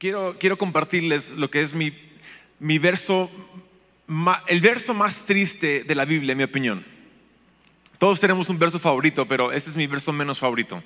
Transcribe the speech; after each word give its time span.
quiero, 0.00 0.36
quiero 0.38 0.56
compartirles 0.56 1.32
lo 1.32 1.50
que 1.50 1.60
es 1.60 1.74
mi, 1.74 1.92
mi 2.58 2.78
verso, 2.78 3.30
el 4.48 4.60
verso 4.60 4.94
más 4.94 5.26
triste 5.26 5.84
de 5.84 5.94
la 5.94 6.06
Biblia, 6.06 6.32
en 6.32 6.38
mi 6.38 6.44
opinión. 6.44 6.84
Todos 7.98 8.18
tenemos 8.18 8.48
un 8.48 8.58
verso 8.58 8.78
favorito, 8.78 9.28
pero 9.28 9.52
este 9.52 9.68
es 9.68 9.76
mi 9.76 9.86
verso 9.86 10.10
menos 10.10 10.38
favorito. 10.38 10.82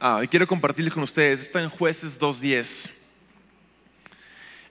Ah, 0.00 0.20
y 0.24 0.28
quiero 0.28 0.46
compartirles 0.46 0.92
con 0.92 1.04
ustedes. 1.04 1.40
Está 1.40 1.62
en 1.62 1.70
Jueces 1.70 2.20
2.10. 2.20 2.90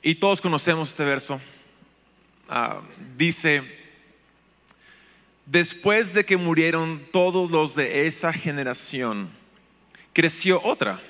Y 0.04 0.16
todos 0.16 0.42
conocemos 0.42 0.90
este 0.90 1.06
verso. 1.06 1.40
Ah, 2.50 2.82
dice, 3.18 3.64
después 5.46 6.14
de 6.14 6.26
que 6.26 6.36
murieron 6.36 7.02
todos 7.14 7.50
los 7.50 7.74
de 7.76 8.06
esa 8.06 8.34
generación, 8.34 9.30
creció 10.12 10.62
otra 10.62 11.02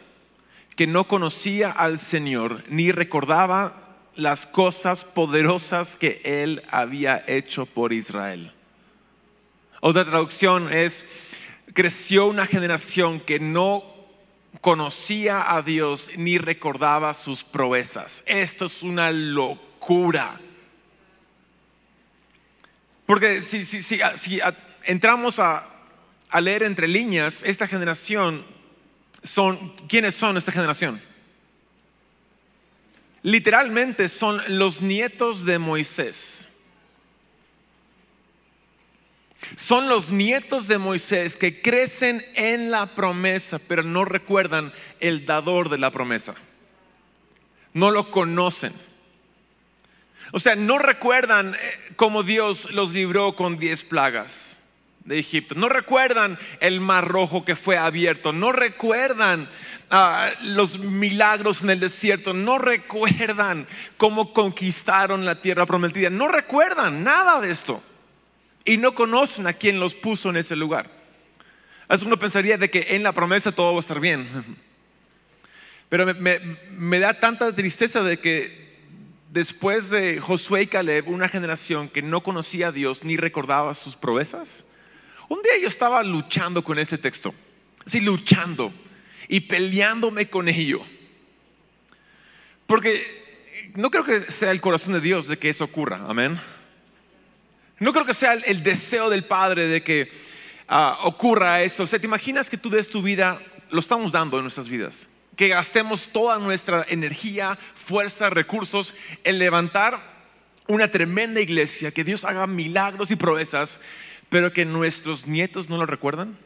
que 0.76 0.88
no 0.88 1.08
conocía 1.08 1.72
al 1.72 2.00
Señor 2.00 2.64
ni 2.70 2.92
recordaba 2.92 3.82
las 4.16 4.46
cosas 4.46 5.04
poderosas 5.04 5.96
que 5.96 6.22
Él 6.24 6.64
había 6.70 7.24
hecho 7.28 7.66
por 7.66 7.94
Israel. 7.94 8.52
Otra 9.80 10.06
traducción 10.06 10.72
es, 10.72 11.06
creció 11.74 12.28
una 12.28 12.46
generación 12.46 13.20
que 13.20 13.40
no 13.40 13.84
conocía 14.60 15.56
a 15.56 15.62
Dios 15.62 16.10
ni 16.18 16.38
recordaba 16.38 17.14
sus 17.14 17.44
proezas. 17.44 18.24
Esto 18.26 18.66
es 18.66 18.84
una 18.84 19.12
locura. 19.12 20.40
Porque 23.06 23.42
si, 23.42 23.66
si, 23.66 23.82
si, 23.82 24.40
entramos 24.84 25.40
a, 25.40 25.68
a 26.30 26.42
leer 26.42 26.64
entre 26.64 26.88
líneas, 26.88 27.44
esta 27.44 27.68
generación 27.68 28.46
son, 29.24 29.74
¿quiénes 29.88 30.16
son 30.16 30.38
esta 30.38 30.52
generación? 30.52 31.02
Literalmente 33.24 34.10
son 34.10 34.42
los 34.58 34.82
nietos 34.82 35.46
de 35.46 35.60
Moisés. 35.60 36.48
Son 39.56 39.90
los 39.90 40.10
nietos 40.10 40.68
de 40.68 40.78
Moisés 40.78 41.36
que 41.36 41.62
crecen 41.62 42.26
en 42.36 42.72
la 42.72 42.96
promesa, 42.96 43.60
pero 43.60 43.84
no 43.84 44.06
recuerdan 44.06 44.74
el 45.00 45.26
dador 45.26 45.70
de 45.70 45.78
la 45.78 45.92
promesa. 45.92 46.36
No 47.74 47.92
lo 47.92 48.10
conocen. 48.10 48.74
O 50.32 50.40
sea, 50.40 50.56
no 50.56 50.80
recuerdan 50.80 51.56
eh, 51.56 51.58
cómo 51.96 52.24
Dios 52.24 52.72
los 52.72 52.94
libró 52.94 53.36
con 53.36 53.58
diez 53.58 53.84
plagas 53.84 54.61
de 55.06 55.20
Egipto. 55.20 55.56
No 55.56 55.70
recuerdan 55.70 56.38
el 56.60 56.80
mar 56.80 57.08
rojo 57.08 57.44
que 57.44 57.56
fue 57.56 57.78
abierto. 57.78 58.34
No 58.34 58.52
recuerdan 58.52 59.50
ah, 59.90 60.30
los 60.44 60.80
milagros 60.80 61.64
en 61.64 61.72
el 61.72 61.80
desierto. 61.80 62.34
No 62.34 62.58
recuerdan 62.58 63.68
cómo 63.98 64.34
conquistaron 64.34 65.26
la 65.26 65.42
tierra 65.42 65.66
prometida. 65.66 66.10
No 66.10 66.28
recuerdan 66.28 67.04
nada 67.04 67.42
de 67.42 67.52
esto. 67.52 67.84
Y 68.64 68.78
no 68.78 68.94
conocen 68.94 69.48
a 69.48 69.54
quien 69.54 69.80
los 69.80 69.96
puso 69.96 70.30
en 70.30 70.38
ese 70.38 70.56
lugar. 70.56 70.90
Así 71.88 72.06
uno 72.06 72.18
pensaría 72.18 72.58
de 72.58 72.70
que 72.70 72.88
en 72.92 73.04
la 73.04 73.12
promesa 73.12 73.52
todo 73.52 73.72
va 73.72 73.78
a 73.78 73.80
estar 73.80 74.00
bien. 74.00 74.28
Pero 75.90 76.06
me, 76.06 76.40
me- 76.70 77.00
da 77.00 77.14
tanta 77.20 77.54
tristeza 77.54 78.02
de 78.02 78.18
que 78.18 78.78
después 79.30 79.90
de 79.90 80.22
Josué 80.22 80.62
y 80.62 80.68
Caleb, 80.68 81.10
una 81.10 81.28
generación 81.28 81.90
que 81.90 82.02
no 82.02 82.24
conocía 82.24 82.68
a 82.68 82.72
Dios 82.72 83.04
ni 83.04 83.18
recordaba 83.18 83.74
sus 83.74 83.98
proezas, 83.98 84.64
un 85.32 85.42
día 85.42 85.54
yo 85.62 85.70
estaba 85.70 86.04
luchando 86.04 86.62
con 86.62 86.78
este 86.78 86.98
texto, 86.98 87.34
así 87.86 88.02
luchando 88.02 88.74
y 89.30 89.40
peleándome 89.40 90.30
con 90.30 90.50
ello. 90.50 90.82
Porque 92.68 93.72
no 93.76 93.90
creo 93.90 94.04
que 94.04 94.30
sea 94.30 94.52
el 94.52 94.60
corazón 94.60 94.92
de 94.92 95.00
Dios 95.00 95.28
de 95.28 95.38
que 95.38 95.48
eso 95.48 95.64
ocurra, 95.64 96.02
amén. 96.06 96.38
No 97.80 97.94
creo 97.94 98.06
que 98.06 98.14
sea 98.14 98.34
el, 98.34 98.62
deseo 98.62 99.10
del 99.10 99.24
Padre 99.24 99.68
de 99.68 99.82
que 99.82 100.12
ah, 100.68 101.00
ocurra 101.04 101.64
eso. 101.64 101.84
O 101.84 101.88
sea, 101.88 101.98
¿te 101.98 102.08
imaginas 102.08 102.50
que 102.50 102.58
tú 102.58 102.70
des 102.70 102.90
tu 102.90 103.02
vida, 103.02 103.42
lo 103.70 103.80
estamos 103.80 104.12
dando 104.12 104.36
en 104.36 104.44
nuestras 104.44 104.68
vidas? 104.68 105.08
Que 105.38 105.48
gastemos 105.48 106.10
toda 106.10 106.40
nuestra 106.40 106.86
energía, 106.90 107.58
fuerza, 107.74 108.30
recursos 108.30 108.94
en 109.24 109.40
levantar 109.40 110.12
una 110.68 110.92
tremenda 110.92 111.40
iglesia, 111.40 111.92
que 111.92 112.04
Dios 112.04 112.26
haga 112.26 112.48
milagros 112.48 113.12
y 113.12 113.16
proezas, 113.16 113.80
pero 114.32 114.54
que 114.54 114.64
nuestros 114.64 115.28
nietos 115.28 115.70
no 115.70 115.76
lo 115.76 115.86
recuerdan. 115.86 116.38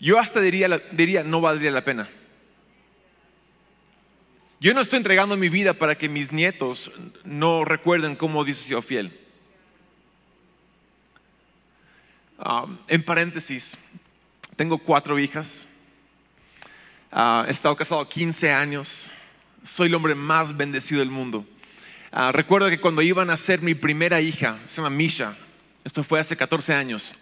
Yo 0.00 0.18
hasta 0.18 0.40
diría, 0.40 0.82
diría 0.90 1.22
no 1.22 1.40
valdría 1.40 1.70
la 1.70 1.84
pena. 1.84 2.10
Yo 4.58 4.74
no 4.74 4.80
estoy 4.80 4.96
entregando 4.96 5.36
mi 5.36 5.48
vida 5.48 5.74
para 5.74 5.96
que 5.96 6.08
mis 6.08 6.32
nietos 6.32 6.90
no 7.22 7.64
recuerden 7.64 8.16
cómo 8.16 8.44
Dios 8.44 8.58
ha 8.62 8.64
sido 8.64 8.82
fiel. 8.82 9.16
Ah, 12.36 12.66
en 12.88 13.04
paréntesis, 13.04 13.78
tengo 14.56 14.76
cuatro 14.76 15.20
hijas. 15.20 15.68
Ah, 17.12 17.44
he 17.46 17.52
estado 17.52 17.76
casado 17.76 18.08
15 18.08 18.52
años. 18.52 19.12
Soy 19.62 19.86
el 19.86 19.94
hombre 19.94 20.16
más 20.16 20.56
bendecido 20.56 20.98
del 20.98 21.10
mundo. 21.10 21.46
Ah, 22.14 22.30
recuerdo 22.30 22.68
que 22.68 22.78
cuando 22.78 23.00
iban 23.00 23.30
a 23.30 23.38
ser 23.38 23.62
mi 23.62 23.74
primera 23.74 24.20
hija, 24.20 24.58
se 24.66 24.76
llama 24.76 24.90
Misha, 24.90 25.34
esto 25.82 26.04
fue 26.04 26.20
hace 26.20 26.36
14 26.36 26.74
años, 26.74 27.16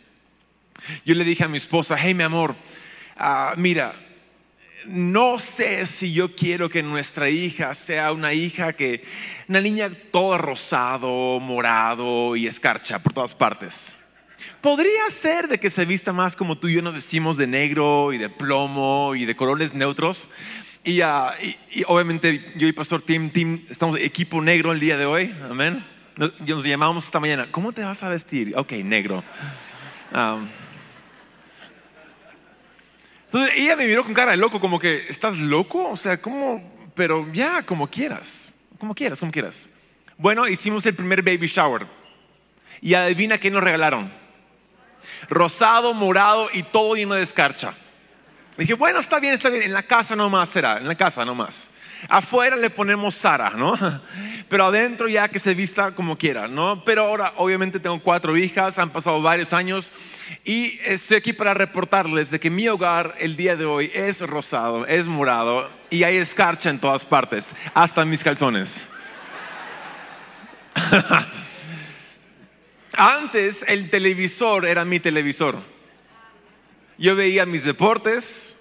yo 1.05 1.15
le 1.15 1.23
dije 1.23 1.45
a 1.45 1.49
mi 1.49 1.59
esposa, 1.59 1.97
hey 1.97 2.12
mi 2.12 2.25
amor, 2.25 2.56
ah, 3.17 3.55
mira, 3.56 3.95
no 4.87 5.39
sé 5.39 5.87
si 5.87 6.12
yo 6.12 6.34
quiero 6.34 6.69
que 6.69 6.83
nuestra 6.83 7.31
hija 7.31 7.73
sea 7.75 8.11
una 8.11 8.33
hija 8.33 8.73
que, 8.73 9.05
una 9.47 9.61
niña 9.61 9.91
toda 10.11 10.39
rosado, 10.39 11.39
morado 11.39 12.34
y 12.34 12.49
escarcha 12.49 12.99
por 12.99 13.12
todas 13.12 13.33
partes. 13.33 13.97
Podría 14.61 15.09
ser 15.11 15.47
de 15.47 15.61
que 15.61 15.71
se 15.71 15.84
vista 15.84 16.12
más 16.12 16.34
como 16.34 16.59
tú 16.59 16.67
y 16.67 16.75
yo 16.75 16.83
nos 16.83 16.95
vestimos 16.95 17.37
de 17.37 17.47
negro 17.47 18.12
y 18.12 18.19
de 18.19 18.28
plomo 18.28 19.15
y 19.15 19.25
de 19.25 19.37
colores 19.37 19.72
neutros. 19.72 20.28
Y, 20.83 21.01
ah, 21.03 21.35
y- 21.71 21.85
obviamente 21.87 22.53
yo 22.57 22.67
y 22.67 22.73
Pastor 22.73 23.03
Tim, 23.03 23.31
Tim 23.31 23.65
estamos 23.69 23.97
equipo 23.99 24.41
negro 24.41 24.73
el 24.73 24.81
día 24.81 24.97
de 24.97 25.05
hoy. 25.05 25.35
Amén. 25.49 25.85
Nos, 26.17 26.39
nos 26.41 26.65
llamamos 26.65 27.05
esta 27.05 27.21
mañana. 27.21 27.49
¿Cómo 27.51 27.73
te 27.73 27.85
vas 27.85 28.03
a 28.03 28.09
vestir? 28.09 28.55
Ok, 28.57 28.73
negro. 28.73 29.23
Entonces 33.27 33.55
ella 33.57 33.77
me 33.77 33.87
miró 33.87 34.05
con 34.05 34.15
cara 34.15 34.33
de 34.33 34.37
loco, 34.37 34.59
como 34.61 34.79
que, 34.79 35.07
¿estás 35.09 35.39
loco? 35.39 35.89
O 35.91 35.97
sea, 35.97 36.21
¿cómo? 36.21 36.91
Pero 36.95 37.31
ya, 37.33 37.63
como 37.63 37.89
quieras, 37.89 38.53
como 38.79 38.95
quieras, 38.95 39.21
como 39.21 39.31
quieras. 39.31 39.69
Bueno, 40.17 40.49
hicimos 40.49 40.85
el 40.87 40.95
primer 40.95 41.23
baby 41.23 41.47
shower. 41.47 41.87
Y 42.81 42.95
adivina 42.95 43.39
qué 43.39 43.51
nos 43.51 43.63
regalaron. 43.63 44.11
Rosado, 45.29 45.95
morado 45.95 46.49
y 46.53 46.63
todo 46.63 46.95
lleno 46.97 47.15
de 47.15 47.23
escarcha. 47.23 47.75
Dije, 48.60 48.75
bueno, 48.75 49.00
está 49.00 49.19
bien, 49.21 49.32
está 49.32 49.48
bien, 49.48 49.62
en 49.62 49.72
la 49.72 49.84
casa 49.84 50.15
nomás 50.15 50.50
será, 50.50 50.76
en 50.76 50.87
la 50.87 50.94
casa 50.94 51.25
nomás. 51.25 51.71
Afuera 52.10 52.56
le 52.56 52.69
ponemos 52.69 53.15
Sara, 53.15 53.53
¿no? 53.56 53.72
Pero 54.50 54.66
adentro 54.66 55.09
ya 55.09 55.28
que 55.28 55.38
se 55.38 55.54
vista 55.54 55.93
como 55.93 56.19
quiera, 56.19 56.47
¿no? 56.47 56.84
Pero 56.84 57.04
ahora, 57.04 57.32
obviamente, 57.37 57.81
tengo 57.81 57.98
cuatro 58.03 58.37
hijas, 58.37 58.78
han 58.78 58.91
pasado 58.91 59.22
varios 59.22 59.54
años 59.54 59.91
y 60.44 60.78
estoy 60.84 61.16
aquí 61.16 61.32
para 61.32 61.54
reportarles 61.54 62.31
de 62.31 62.38
que 62.38 62.50
mi 62.50 62.69
hogar 62.69 63.15
el 63.19 63.34
día 63.34 63.56
de 63.56 63.65
hoy 63.65 63.91
es 63.94 64.21
rosado, 64.21 64.84
es 64.84 65.09
morado 65.09 65.71
y 65.88 66.03
hay 66.03 66.19
escarcha 66.19 66.69
en 66.69 66.81
todas 66.81 67.06
partes, 67.06 67.54
hasta 67.72 68.03
en 68.03 68.10
mis 68.10 68.22
calzones. 68.22 68.87
Antes 72.92 73.65
el 73.66 73.88
televisor 73.88 74.66
era 74.66 74.84
mi 74.84 75.00
televisor. 75.00 75.80
Yo 77.00 77.16
veía 77.16 77.47
mis 77.47 77.65
deportes, 77.65 78.59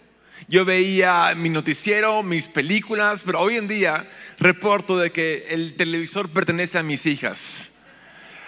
yo 0.47 0.63
veía 0.63 1.33
mi 1.35 1.50
noticiero, 1.50 2.23
mis 2.23 2.47
películas, 2.47 3.23
pero 3.25 3.41
hoy 3.41 3.58
en 3.58 3.67
día 3.67 4.09
reporto 4.37 4.97
de 4.97 5.11
que 5.11 5.47
el 5.49 5.75
televisor 5.75 6.29
pertenece 6.29 6.78
a 6.78 6.84
mis 6.84 7.05
hijas. 7.05 7.69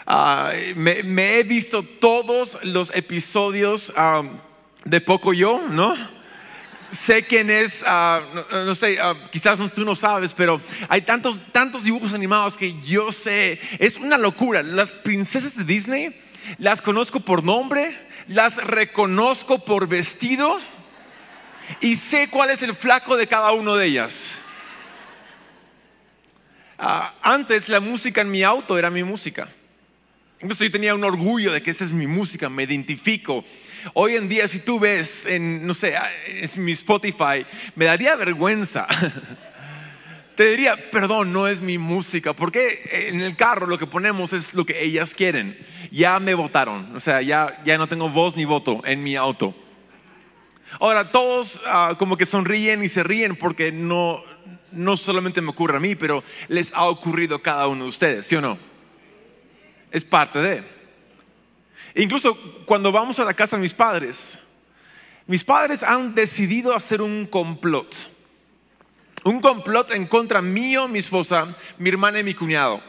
Ah, 0.07 0.53
me, 0.77 1.39
he 1.39 1.43
visto 1.43 1.83
todos 1.83 2.57
los 2.63 2.89
episodios 2.95 3.91
ah, 3.97 4.23
de 4.85 5.01
Poco 5.01 5.33
Yo, 5.33 5.61
¿no? 5.69 5.93
Sé 6.91 7.23
quién 7.23 7.49
es, 7.49 7.83
ah, 7.85 8.21
no, 8.49 8.73
sé, 8.75 8.97
quizás 9.29 9.59
no- 9.59 9.67
tú 9.69 9.83
no 9.83 9.97
sabes, 9.97 10.31
pero 10.31 10.61
hay 10.87 11.01
tantos, 11.01 11.37
tantos 11.51 11.83
dibujos 11.83 12.13
animados 12.13 12.55
que 12.55 12.79
yo 12.81 13.11
sé. 13.11 13.59
Es 13.77 13.97
una 13.97 14.17
locura. 14.17 14.63
Las 14.63 14.89
princesas 14.89 15.57
de 15.57 15.65
Disney 15.65 16.17
las 16.59 16.81
conozco 16.81 17.19
por 17.19 17.43
nombre, 17.43 17.97
las 18.31 18.63
reconozco 18.63 19.59
por 19.59 19.87
vestido 19.87 20.57
y 21.81 21.97
sé 21.97 22.29
cuál 22.29 22.49
es 22.49 22.63
el 22.63 22.73
flaco 22.73 23.17
de 23.17 23.27
cada 23.27 23.51
uno 23.51 23.75
de 23.75 23.87
ellas. 23.87 24.37
Ah, 26.77 27.13
antes 27.21 27.67
la 27.67 27.81
música 27.81 28.21
en 28.21 28.31
mi 28.31 28.43
auto 28.43 28.77
era 28.77 28.89
mi 28.89 29.03
música. 29.03 29.49
Incluso 30.41 30.63
yo 30.63 30.71
tenía 30.71 30.95
un 30.95 31.03
orgullo 31.03 31.51
de 31.51 31.61
que 31.61 31.71
esa 31.71 31.83
es 31.83 31.91
mi 31.91 32.07
música, 32.07 32.49
me 32.49 32.63
identifico. 32.63 33.43
Hoy 33.93 34.15
en 34.15 34.29
día, 34.29 34.47
si 34.47 34.59
tú 34.59 34.79
ves 34.79 35.25
en, 35.25 35.67
no 35.67 35.73
sé, 35.73 35.95
en 36.25 36.65
mi 36.65 36.71
Spotify, 36.71 37.45
me 37.75 37.85
daría 37.85 38.15
vergüenza. 38.15 38.87
Te 40.35 40.49
diría, 40.49 40.77
perdón, 40.89 41.33
no 41.33 41.47
es 41.47 41.61
mi 41.61 41.77
música, 41.77 42.33
porque 42.33 43.07
en 43.09 43.19
el 43.19 43.35
carro 43.35 43.67
lo 43.67 43.77
que 43.77 43.85
ponemos 43.85 44.31
es 44.31 44.53
lo 44.53 44.65
que 44.65 44.83
ellas 44.83 45.13
quieren. 45.13 45.57
Ya 45.91 46.19
me 46.19 46.33
votaron, 46.33 46.95
o 46.95 46.99
sea, 46.99 47.21
ya, 47.21 47.61
ya 47.65 47.77
no 47.77 47.87
tengo 47.87 48.09
voz 48.09 48.37
ni 48.37 48.45
voto 48.45 48.81
en 48.85 49.03
mi 49.03 49.15
auto. 49.17 49.53
Ahora, 50.79 51.11
todos 51.11 51.61
ah, 51.65 51.95
como 51.99 52.15
que 52.15 52.25
sonríen 52.25 52.81
y 52.81 52.87
se 52.89 53.03
ríen 53.03 53.35
porque 53.35 53.73
no, 53.73 54.23
no 54.71 54.95
solamente 54.95 55.41
me 55.41 55.49
ocurre 55.49 55.77
a 55.77 55.79
mí, 55.81 55.95
pero 55.95 56.23
les 56.47 56.73
ha 56.73 56.85
ocurrido 56.85 57.35
a 57.35 57.41
cada 57.41 57.67
uno 57.67 57.83
de 57.83 57.89
ustedes, 57.89 58.25
¿sí 58.25 58.35
o 58.35 58.41
no? 58.41 58.57
Es 59.91 60.05
parte 60.05 60.39
de. 60.39 60.63
Incluso 61.95 62.37
cuando 62.65 62.91
vamos 62.91 63.19
a 63.19 63.25
la 63.25 63.33
casa 63.33 63.57
de 63.57 63.61
mis 63.61 63.73
padres, 63.73 64.39
mis 65.27 65.43
padres 65.43 65.83
han 65.83 66.15
decidido 66.15 66.73
hacer 66.73 67.01
un 67.01 67.25
complot. 67.25 67.93
Un 69.23 69.41
complot 69.41 69.91
en 69.91 70.07
contra 70.07 70.41
mío, 70.41 70.87
mi 70.87 70.99
esposa, 70.99 71.55
mi 71.77 71.89
hermana 71.89 72.19
y 72.19 72.23
mi 72.23 72.33
cuñado. 72.33 72.81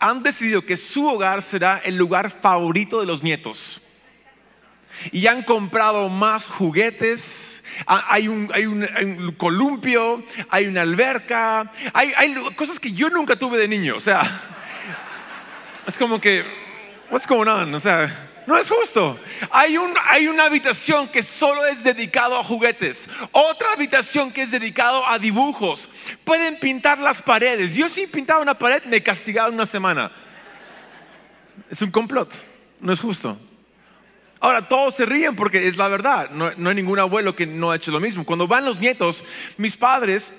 Han 0.00 0.22
decidido 0.22 0.62
que 0.62 0.76
su 0.76 1.06
hogar 1.06 1.42
será 1.42 1.78
el 1.84 1.96
lugar 1.96 2.30
favorito 2.30 3.00
de 3.00 3.06
los 3.06 3.22
nietos. 3.22 3.80
Y 5.10 5.26
han 5.26 5.42
comprado 5.42 6.08
más 6.08 6.46
juguetes, 6.46 7.62
hay 7.86 8.28
un, 8.28 8.50
hay 8.54 8.66
un, 8.66 9.34
columpio, 9.36 10.22
hay 10.48 10.66
una 10.66 10.82
alberca, 10.82 11.70
hay, 11.92 12.12
hay, 12.16 12.34
cosas 12.56 12.78
que 12.78 12.92
yo 12.92 13.10
nunca 13.10 13.36
tuve 13.36 13.58
de 13.58 13.68
niño. 13.68 13.96
O 13.96 14.00
sea, 14.00 14.22
es 15.86 15.98
como 15.98 16.20
que, 16.20 16.44
what's 17.10 17.26
going 17.26 17.48
on? 17.48 17.74
O 17.74 17.80
sea, 17.80 18.33
no 18.46 18.58
es 18.58 18.68
justo. 18.68 19.18
Hay, 19.50 19.76
un, 19.78 19.94
hay 20.04 20.26
una 20.28 20.44
habitación 20.44 21.08
que 21.08 21.22
solo 21.22 21.64
es 21.66 21.82
dedicado 21.82 22.38
a 22.38 22.44
juguetes. 22.44 23.08
Otra 23.32 23.72
habitación 23.72 24.32
que 24.32 24.42
es 24.42 24.50
dedicado 24.50 25.06
a 25.06 25.18
dibujos. 25.18 25.88
Pueden 26.24 26.58
pintar 26.58 26.98
las 26.98 27.22
paredes. 27.22 27.74
Yo 27.74 27.88
si 27.88 28.06
pintaba 28.06 28.40
una 28.40 28.58
pared 28.58 28.82
me 28.84 29.02
castigaba 29.02 29.48
una 29.48 29.66
semana. 29.66 30.10
Es 31.70 31.80
un 31.82 31.90
complot. 31.90 32.34
No 32.80 32.92
es 32.92 33.00
justo. 33.00 33.38
Ahora, 34.40 34.68
todos 34.68 34.94
se 34.94 35.06
ríen 35.06 35.34
porque 35.36 35.66
es 35.66 35.78
la 35.78 35.88
verdad. 35.88 36.28
No, 36.30 36.52
no 36.56 36.68
hay 36.68 36.76
ningún 36.76 36.98
abuelo 36.98 37.34
que 37.34 37.46
no 37.46 37.70
ha 37.70 37.76
hecho 37.76 37.90
lo 37.90 38.00
mismo. 38.00 38.26
Cuando 38.26 38.46
van 38.46 38.66
los 38.66 38.78
nietos, 38.78 39.24
mis 39.56 39.74
padres 39.74 40.34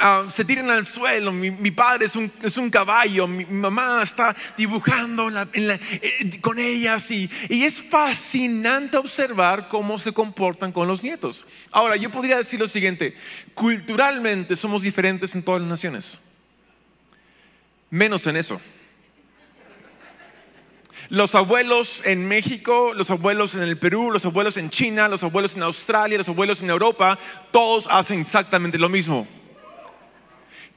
Ah, 0.00 0.26
se 0.28 0.44
tiran 0.44 0.70
al 0.70 0.86
suelo, 0.86 1.32
mi, 1.32 1.72
padre 1.72 2.06
es 2.06 2.14
un, 2.14 2.30
es 2.40 2.56
un, 2.56 2.70
caballo, 2.70 3.26
mi, 3.26 3.44
mamá 3.44 4.00
está 4.00 4.36
dibujando 4.56 5.28
eh, 5.52 6.40
con 6.40 6.60
ellas 6.60 7.10
y, 7.10 7.28
y, 7.48 7.64
es 7.64 7.82
fascinante 7.82 8.96
observar 8.96 9.66
cómo 9.66 9.98
se 9.98 10.12
comportan 10.12 10.70
con 10.70 10.86
los 10.86 11.02
nietos. 11.02 11.44
Ahora, 11.72 11.96
yo 11.96 12.12
podría 12.12 12.36
decir 12.36 12.60
lo 12.60 12.68
siguiente, 12.68 13.16
culturalmente 13.54 14.54
somos 14.54 14.82
diferentes 14.82 15.34
en 15.34 15.42
todas 15.42 15.62
las 15.62 15.68
naciones, 15.68 16.20
menos 17.90 18.24
en 18.28 18.36
eso. 18.36 18.60
Los 21.08 21.34
abuelos 21.34 22.02
en 22.04 22.28
México, 22.28 22.92
los 22.94 23.10
abuelos 23.10 23.56
en 23.56 23.62
el 23.62 23.76
Perú, 23.76 24.12
los 24.12 24.24
abuelos 24.24 24.58
en 24.58 24.70
China, 24.70 25.08
los 25.08 25.24
abuelos 25.24 25.56
en 25.56 25.64
Australia, 25.64 26.18
los 26.18 26.28
abuelos 26.28 26.62
en 26.62 26.70
Europa, 26.70 27.18
todos 27.50 27.88
hacen 27.90 28.20
exactamente 28.20 28.78
lo 28.78 28.88
mismo 28.88 29.26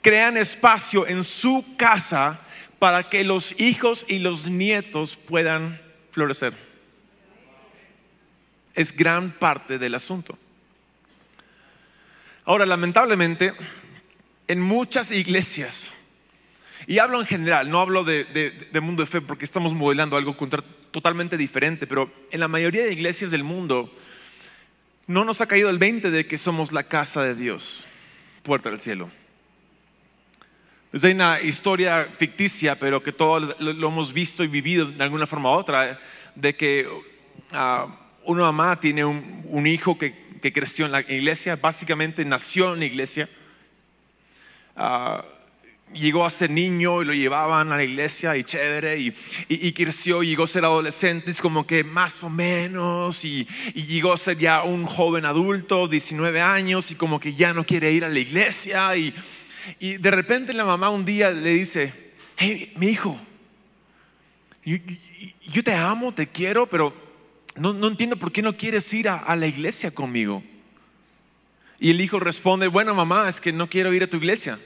crean 0.02 0.38
espacio 0.38 1.08
en 1.08 1.24
su 1.24 1.66
casa 1.78 2.42
para 2.80 3.10
que 3.10 3.24
los 3.24 3.60
hijos 3.60 4.06
y 4.08 4.20
los 4.20 4.48
nietos 4.48 5.16
puedan 5.16 5.80
florecer. 6.10 6.54
Es 8.74 8.96
gran 8.96 9.32
parte 9.32 9.78
del 9.78 9.96
asunto. 9.96 10.38
Ahora, 12.46 12.66
lamentablemente, 12.66 13.54
en 14.48 14.60
muchas 14.62 15.12
iglesias, 15.12 15.92
y 16.88 16.98
hablo 16.98 17.20
en 17.20 17.28
general, 17.28 17.70
no 17.70 17.80
hablo 17.80 18.04
de, 18.04 18.70
mundo 18.82 19.04
de 19.04 19.08
fe 19.08 19.22
porque 19.22 19.46
estamos 19.46 19.74
modelando 19.76 20.18
algo 20.18 20.36
totalmente 20.90 21.38
diferente, 21.38 21.86
pero 21.86 22.12
en 22.32 22.40
la 22.40 22.48
mayoría 22.48 22.84
de 22.84 22.94
iglesias 22.94 23.30
del 23.30 23.44
mundo 23.44 23.96
no 25.06 25.24
nos 25.24 25.42
ha 25.42 25.48
caído 25.48 25.70
el 25.70 25.78
20 25.78 26.10
de 26.10 26.26
que 26.26 26.38
somos 26.40 26.72
la 26.72 26.84
casa 26.84 27.22
de 27.22 27.36
Dios, 27.36 27.86
puerta 28.44 28.70
del 28.70 28.80
cielo. 28.80 29.12
Hay 30.94 31.14
una 31.14 31.40
historia 31.40 32.10
ficticia, 32.18 32.78
pero 32.78 33.02
que 33.02 33.14
todos 33.14 33.56
lo, 33.60 33.88
hemos 33.88 34.12
visto 34.12 34.44
y 34.44 34.48
vivido 34.48 34.88
de 34.88 35.02
alguna 35.02 35.26
forma 35.26 35.50
u 35.50 35.54
otra, 35.54 35.98
de 36.36 36.54
que 36.54 36.86
uh, 36.86 37.90
una 38.26 38.44
mamá 38.44 38.78
tiene 38.78 39.06
un, 39.06 39.68
hijo 39.68 39.98
que, 39.98 40.14
creció 40.54 40.86
en 40.86 40.92
la 40.92 41.00
iglesia, 41.00 41.56
básicamente 41.56 42.26
nació 42.26 42.74
en 42.74 42.80
la 42.80 42.86
iglesia, 42.86 43.30
ah, 44.76 45.24
llegó 45.94 46.26
a 46.26 46.30
ser 46.30 46.50
niño 46.50 47.02
y 47.02 47.06
lo 47.06 47.14
llevaban 47.14 47.72
a 47.72 47.78
la 47.78 47.84
iglesia 47.84 48.36
y 48.36 48.44
chévere, 48.44 49.00
y, 49.00 49.16
y, 49.48 49.72
creció, 49.72 50.24
llegó 50.24 50.44
a 50.44 50.48
ser 50.48 50.66
adolescente, 50.66 51.32
es 51.32 51.40
como 51.40 51.66
que 51.66 51.86
más 51.86 52.22
o 52.22 52.30
menos, 52.30 53.24
y, 53.24 53.48
y, 53.74 53.84
llegó 53.84 54.12
a 54.12 54.18
ser 54.18 54.38
ya 54.38 54.64
un 54.64 54.86
joven 54.86 55.24
adulto, 55.24 55.88
19 55.88 56.42
años, 56.42 56.92
y 56.92 56.96
como 56.96 57.18
que 57.18 57.34
ya 57.34 57.54
no 57.54 57.66
quiere 57.66 57.94
ir 57.94 58.04
a 58.04 58.10
la 58.10 58.20
iglesia, 58.20 58.94
y 58.98 59.14
y 59.80 59.98
de 59.98 60.12
repente 60.12 60.54
la 60.54 60.66
mamá 60.66 60.90
un 60.90 61.06
día 61.06 61.32
le 61.32 61.52
dice, 61.52 61.94
hey, 62.38 62.74
mi 62.76 62.88
hijo, 62.88 63.20
yo, 64.64 65.64
te 65.64 65.74
amo, 65.74 66.14
te 66.14 66.28
quiero, 66.28 66.68
pero 66.68 66.94
no, 67.56 67.88
entiendo 67.88 68.16
por 68.16 68.32
qué 68.32 68.42
no 68.42 68.56
quieres 68.56 68.92
ir 68.94 69.10
a, 69.10 69.36
la 69.36 69.48
iglesia 69.48 69.92
conmigo. 69.92 70.44
Y 71.80 71.90
el 71.90 72.02
hijo 72.02 72.20
responde, 72.20 72.68
bueno 72.68 72.94
mamá, 72.94 73.28
es 73.28 73.42
que 73.42 73.52
no 73.52 73.68
quiero 73.68 73.94
ir 73.94 74.04
a 74.04 74.08
tu 74.08 74.18
iglesia. 74.18 74.60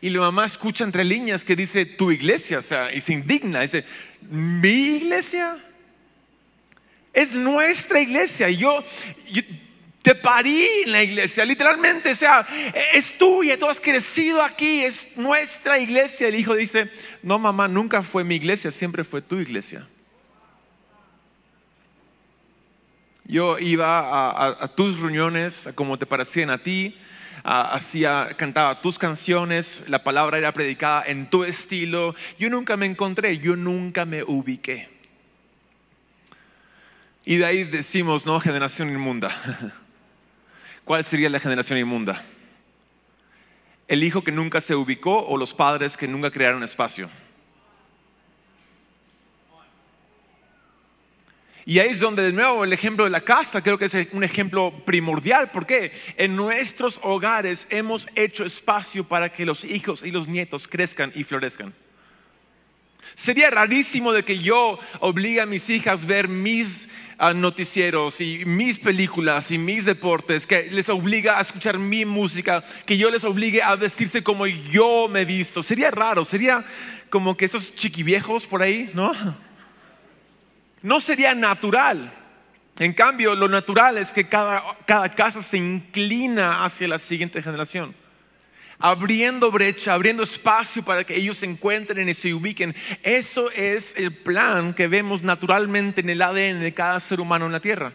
Y 0.00 0.10
la 0.10 0.20
mamá 0.20 0.44
escucha 0.44 0.84
entre 0.84 1.04
líneas 1.04 1.44
que 1.44 1.56
dice 1.56 1.84
tu 1.84 2.10
iglesia, 2.10 2.58
o 2.58 2.62
sea, 2.62 2.92
y 2.92 3.00
se 3.00 3.12
indigna, 3.12 3.60
dice, 3.60 3.84
¿mi 4.28 4.96
iglesia? 4.96 5.56
Es 7.12 7.34
nuestra 7.34 8.00
iglesia. 8.00 8.50
Y 8.50 8.58
yo, 8.58 8.84
te 10.06 10.14
parí 10.14 10.64
en 10.84 10.92
la 10.92 11.02
iglesia, 11.02 11.44
literalmente, 11.44 12.12
o 12.12 12.14
sea, 12.14 12.46
es 12.94 13.18
tuya, 13.18 13.58
tú 13.58 13.66
has 13.66 13.80
crecido 13.80 14.40
aquí, 14.40 14.84
es 14.84 15.04
nuestra 15.16 15.80
iglesia. 15.80 16.28
El 16.28 16.36
hijo 16.36 16.54
dice, 16.54 16.92
no 17.24 17.40
mamá, 17.40 17.66
nunca 17.66 18.04
fue 18.04 18.22
mi 18.22 18.36
iglesia, 18.36 18.70
siempre 18.70 19.02
fue 19.02 19.20
tu 19.20 19.40
iglesia. 19.40 19.88
Yo 23.24 23.58
iba 23.58 24.62
a, 24.62 24.68
tus 24.68 25.00
reuniones, 25.00 25.70
como 25.74 25.98
te 25.98 26.06
parecían 26.06 26.50
a 26.50 26.58
ti, 26.58 26.96
hacía, 27.42 28.28
cantaba 28.36 28.80
tus 28.80 29.00
canciones, 29.00 29.82
la 29.88 30.04
palabra 30.04 30.38
era 30.38 30.52
predicada 30.52 31.02
en 31.04 31.28
tu 31.28 31.42
estilo. 31.42 32.14
Yo 32.38 32.48
nunca 32.48 32.76
me 32.76 32.86
encontré, 32.86 33.38
yo 33.38 33.56
nunca 33.56 34.04
me 34.04 34.22
ubiqué. 34.22 34.88
Y 37.24 37.38
de 37.38 37.44
ahí 37.44 37.64
decimos, 37.64 38.24
no, 38.24 38.38
generación 38.38 38.88
inmunda. 38.90 39.32
¿cuál 40.86 41.04
sería 41.04 41.28
la 41.28 41.40
generación 41.40 41.78
inmunda? 41.78 42.24
¿El 43.88 44.02
hijo 44.02 44.24
que 44.24 44.32
nunca 44.32 44.62
se 44.62 44.74
ubicó 44.74 45.18
o 45.18 45.36
los 45.36 45.52
padres 45.52 45.96
que 45.96 46.08
nunca 46.08 46.30
crearon 46.30 46.62
espacio? 46.62 47.10
Y 51.68 51.80
ahí 51.80 51.88
es 51.88 51.98
donde 51.98 52.22
de 52.22 52.32
nuevo 52.32 52.62
el 52.62 52.72
ejemplo 52.72 53.02
de 53.02 53.10
la 53.10 53.22
casa 53.22 53.60
creo 53.60 53.76
que 53.76 53.86
es 53.86 53.96
un 54.12 54.22
ejemplo 54.22 54.72
primordial. 54.84 55.50
porque 55.50 55.90
En 56.16 56.36
nuestros 56.36 57.00
hogares 57.02 57.66
hemos 57.70 58.06
hecho 58.14 58.44
espacio 58.44 59.02
para 59.02 59.28
que 59.28 59.44
los 59.44 59.64
hijos 59.64 60.04
y 60.04 60.12
los 60.12 60.28
nietos 60.28 60.68
crezcan 60.68 61.10
y 61.16 61.24
florezcan. 61.24 61.74
Sería 63.14 63.50
rarísimo 63.50 64.12
de 64.12 64.22
que 64.22 64.38
yo 64.38 64.78
obligue 65.00 65.40
a 65.40 65.46
mis 65.46 65.70
hijas 65.70 66.04
a 66.04 66.06
ver 66.06 66.28
mis 66.28 66.88
ah, 67.18 67.32
noticieros 67.32 68.20
y 68.20 68.44
mis 68.44 68.78
películas 68.78 69.50
y 69.50 69.58
mis 69.58 69.84
deportes, 69.84 70.46
que 70.46 70.70
les 70.70 70.88
obliga 70.88 71.38
a 71.38 71.42
escuchar 71.42 71.78
mi 71.78 72.04
música, 72.04 72.64
que 72.84 72.98
yo 72.98 73.10
les 73.10 73.24
obligue 73.24 73.62
a 73.62 73.74
vestirse 73.76 74.22
como 74.22 74.46
yo 74.46 75.08
me 75.08 75.22
he 75.22 75.24
visto. 75.24 75.62
Sería 75.62 75.90
raro, 75.90 76.24
sería 76.24 76.64
como 77.08 77.36
que 77.36 77.46
esos 77.46 77.74
chiquiviejos 77.74 78.46
por 78.46 78.62
ahí, 78.62 78.90
¿no? 78.94 79.12
No 80.82 81.00
sería 81.00 81.34
natural. 81.34 82.12
En 82.78 82.92
cambio, 82.92 83.34
lo 83.34 83.48
natural 83.48 83.98
es 83.98 84.12
que 84.12 84.28
cada, 84.28 84.62
cada 84.86 85.08
casa 85.08 85.42
se 85.42 85.56
inclina 85.56 86.64
hacia 86.64 86.86
la 86.86 86.98
siguiente 86.98 87.42
generación 87.42 87.92
abriendo 88.78 89.50
brecha, 89.50 89.94
abriendo 89.94 90.22
espacio 90.22 90.84
para 90.84 91.04
que 91.04 91.16
ellos 91.16 91.38
se 91.38 91.46
encuentren 91.46 92.08
y 92.08 92.14
se 92.14 92.34
ubiquen. 92.34 92.74
Eso 93.02 93.50
es 93.52 93.94
el 93.96 94.14
plan 94.14 94.74
que 94.74 94.88
vemos 94.88 95.22
naturalmente 95.22 96.00
en 96.00 96.10
el 96.10 96.22
ADN 96.22 96.60
de 96.60 96.74
cada 96.74 97.00
ser 97.00 97.20
humano 97.20 97.46
en 97.46 97.52
la 97.52 97.60
tierra. 97.60 97.92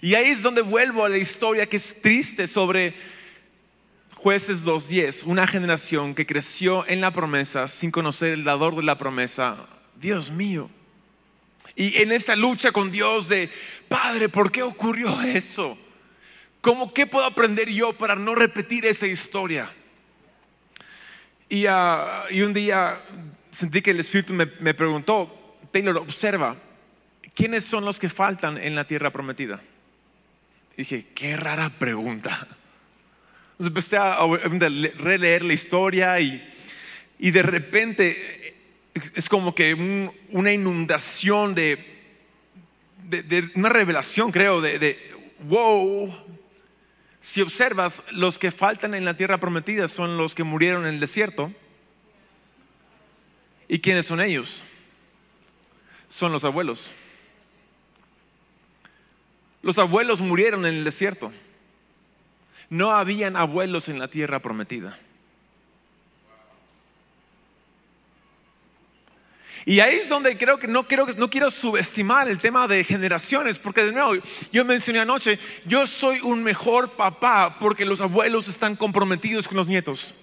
Y 0.00 0.14
ahí 0.14 0.30
es 0.30 0.42
donde 0.42 0.62
vuelvo 0.62 1.04
a 1.04 1.08
la 1.08 1.18
historia 1.18 1.66
que 1.66 1.76
es 1.76 2.00
triste 2.00 2.46
sobre 2.46 2.94
Jueces 4.14 4.64
2.10, 4.64 5.24
una 5.26 5.46
generación 5.46 6.14
que 6.14 6.26
creció 6.26 6.86
en 6.88 7.00
la 7.00 7.10
promesa 7.10 7.68
sin 7.68 7.90
conocer 7.90 8.32
el 8.32 8.44
dador 8.44 8.76
de 8.76 8.84
la 8.84 8.96
promesa. 8.96 9.66
Dios 9.96 10.30
mío. 10.30 10.70
Y 11.74 12.00
en 12.00 12.12
esta 12.12 12.36
lucha 12.36 12.70
con 12.72 12.90
Dios 12.90 13.28
de, 13.28 13.50
Padre, 13.88 14.28
¿por 14.28 14.52
qué 14.52 14.62
ocurrió 14.62 15.20
eso? 15.22 15.76
¿Cómo 16.62 16.94
qué 16.94 17.08
puedo 17.08 17.26
aprender 17.26 17.68
yo 17.68 17.92
para 17.92 18.14
no 18.14 18.36
repetir 18.36 18.86
esa 18.86 19.08
historia? 19.08 19.68
Y, 21.48 21.66
ah, 21.66 22.24
un 22.32 22.54
día 22.54 23.02
sentí 23.50 23.82
que 23.82 23.90
el 23.90 23.98
Espíritu 23.98 24.32
me, 24.32 24.46
preguntó, 24.46 25.58
Taylor, 25.72 25.98
observa, 25.98 26.56
¿quiénes 27.34 27.64
son 27.64 27.84
los 27.84 27.98
que 27.98 28.08
faltan 28.08 28.58
en 28.58 28.76
la 28.76 28.84
tierra 28.84 29.10
prometida? 29.10 29.60
Y 30.74 30.82
dije, 30.82 31.08
qué 31.16 31.36
rara 31.36 31.68
pregunta. 31.68 32.46
Entonces 33.58 33.66
empecé 33.66 33.96
a 33.96 34.18
releer 34.98 35.42
la 35.42 35.52
historia 35.52 36.18
y, 36.20 36.48
y 37.18 37.32
de 37.32 37.42
repente 37.42 38.54
es 39.16 39.28
como 39.28 39.52
que 39.52 39.74
una 40.30 40.52
inundación 40.52 41.56
de, 41.56 41.90
una 43.56 43.68
revelación, 43.68 44.30
creo, 44.30 44.60
de, 44.60 44.96
wow. 45.48 46.32
Si 47.22 47.40
observas, 47.40 48.02
los 48.10 48.36
que 48.36 48.50
faltan 48.50 48.94
en 48.94 49.04
la 49.04 49.16
tierra 49.16 49.38
prometida 49.38 49.86
son 49.86 50.16
los 50.16 50.34
que 50.34 50.42
murieron 50.42 50.82
en 50.86 50.94
el 50.94 51.00
desierto. 51.00 51.52
¿Y 53.68 53.78
quiénes 53.78 54.06
son 54.06 54.20
ellos? 54.20 54.64
Son 56.08 56.32
los 56.32 56.42
abuelos. 56.44 56.90
Los 59.62 59.78
abuelos 59.78 60.20
murieron 60.20 60.66
en 60.66 60.74
el 60.74 60.84
desierto. 60.84 61.32
No 62.68 62.90
habían 62.90 63.36
abuelos 63.36 63.88
en 63.88 64.00
la 64.00 64.08
tierra 64.08 64.40
prometida. 64.40 64.98
Y 69.64 69.80
ahí 69.80 69.96
es 69.96 70.08
donde 70.08 70.36
creo 70.36 70.58
que 70.58 70.66
no, 70.66 70.86
quiero, 70.86 71.50
subestimar 71.50 72.28
el 72.28 72.38
tema 72.38 72.66
de 72.66 72.82
generaciones, 72.82 73.58
porque 73.58 73.84
de 73.84 73.92
nuevo, 73.92 74.14
yo 74.52 74.64
mencioné 74.64 75.00
anoche, 75.00 75.38
yo 75.64 75.86
soy 75.86 76.20
un 76.20 76.42
mejor 76.42 76.92
papá 76.92 77.58
porque 77.58 77.84
los 77.84 78.00
abuelos 78.00 78.48
están 78.48 78.74
comprometidos 78.74 79.46
con 79.46 79.56
los 79.56 79.68
nietos. 79.68 80.14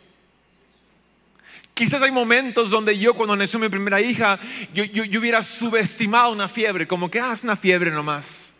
Quizás 1.74 2.01
hay 2.01 2.12
momentos 2.12 2.69
donde 2.69 2.98
yo 2.98 3.13
cuando 3.13 3.38
nació 3.38 3.60
mi 3.60 3.69
primera 3.69 4.01
hija, 4.01 4.38
yo, 4.74 4.84
yo 4.84 5.19
hubiera 5.19 5.41
subestimado 5.41 6.34
una 6.34 6.50
fiebre, 6.50 6.86
como 6.86 7.10
que, 7.10 7.22
ah, 7.22 7.31
es 7.34 7.43
una 7.43 7.55
fiebre 7.55 7.91
nomás. 7.91 8.53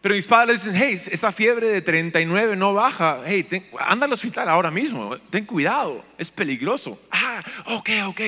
Pero 0.00 0.14
mis 0.14 0.26
padres 0.26 0.62
dicen, 0.62 0.80
hey, 0.80 1.00
esa 1.10 1.32
fiebre 1.32 1.68
de 1.68 1.82
39 1.82 2.54
no 2.54 2.74
baja, 2.74 3.20
hey, 3.24 3.46
anda 3.80 4.06
al 4.06 4.12
hospital 4.12 4.48
ahora 4.48 4.70
mismo, 4.70 5.16
ten 5.30 5.44
cuidado, 5.44 6.04
es 6.16 6.30
peligroso. 6.30 7.00
Ah, 7.10 7.42
ok, 7.66 7.90
ok, 8.06 8.20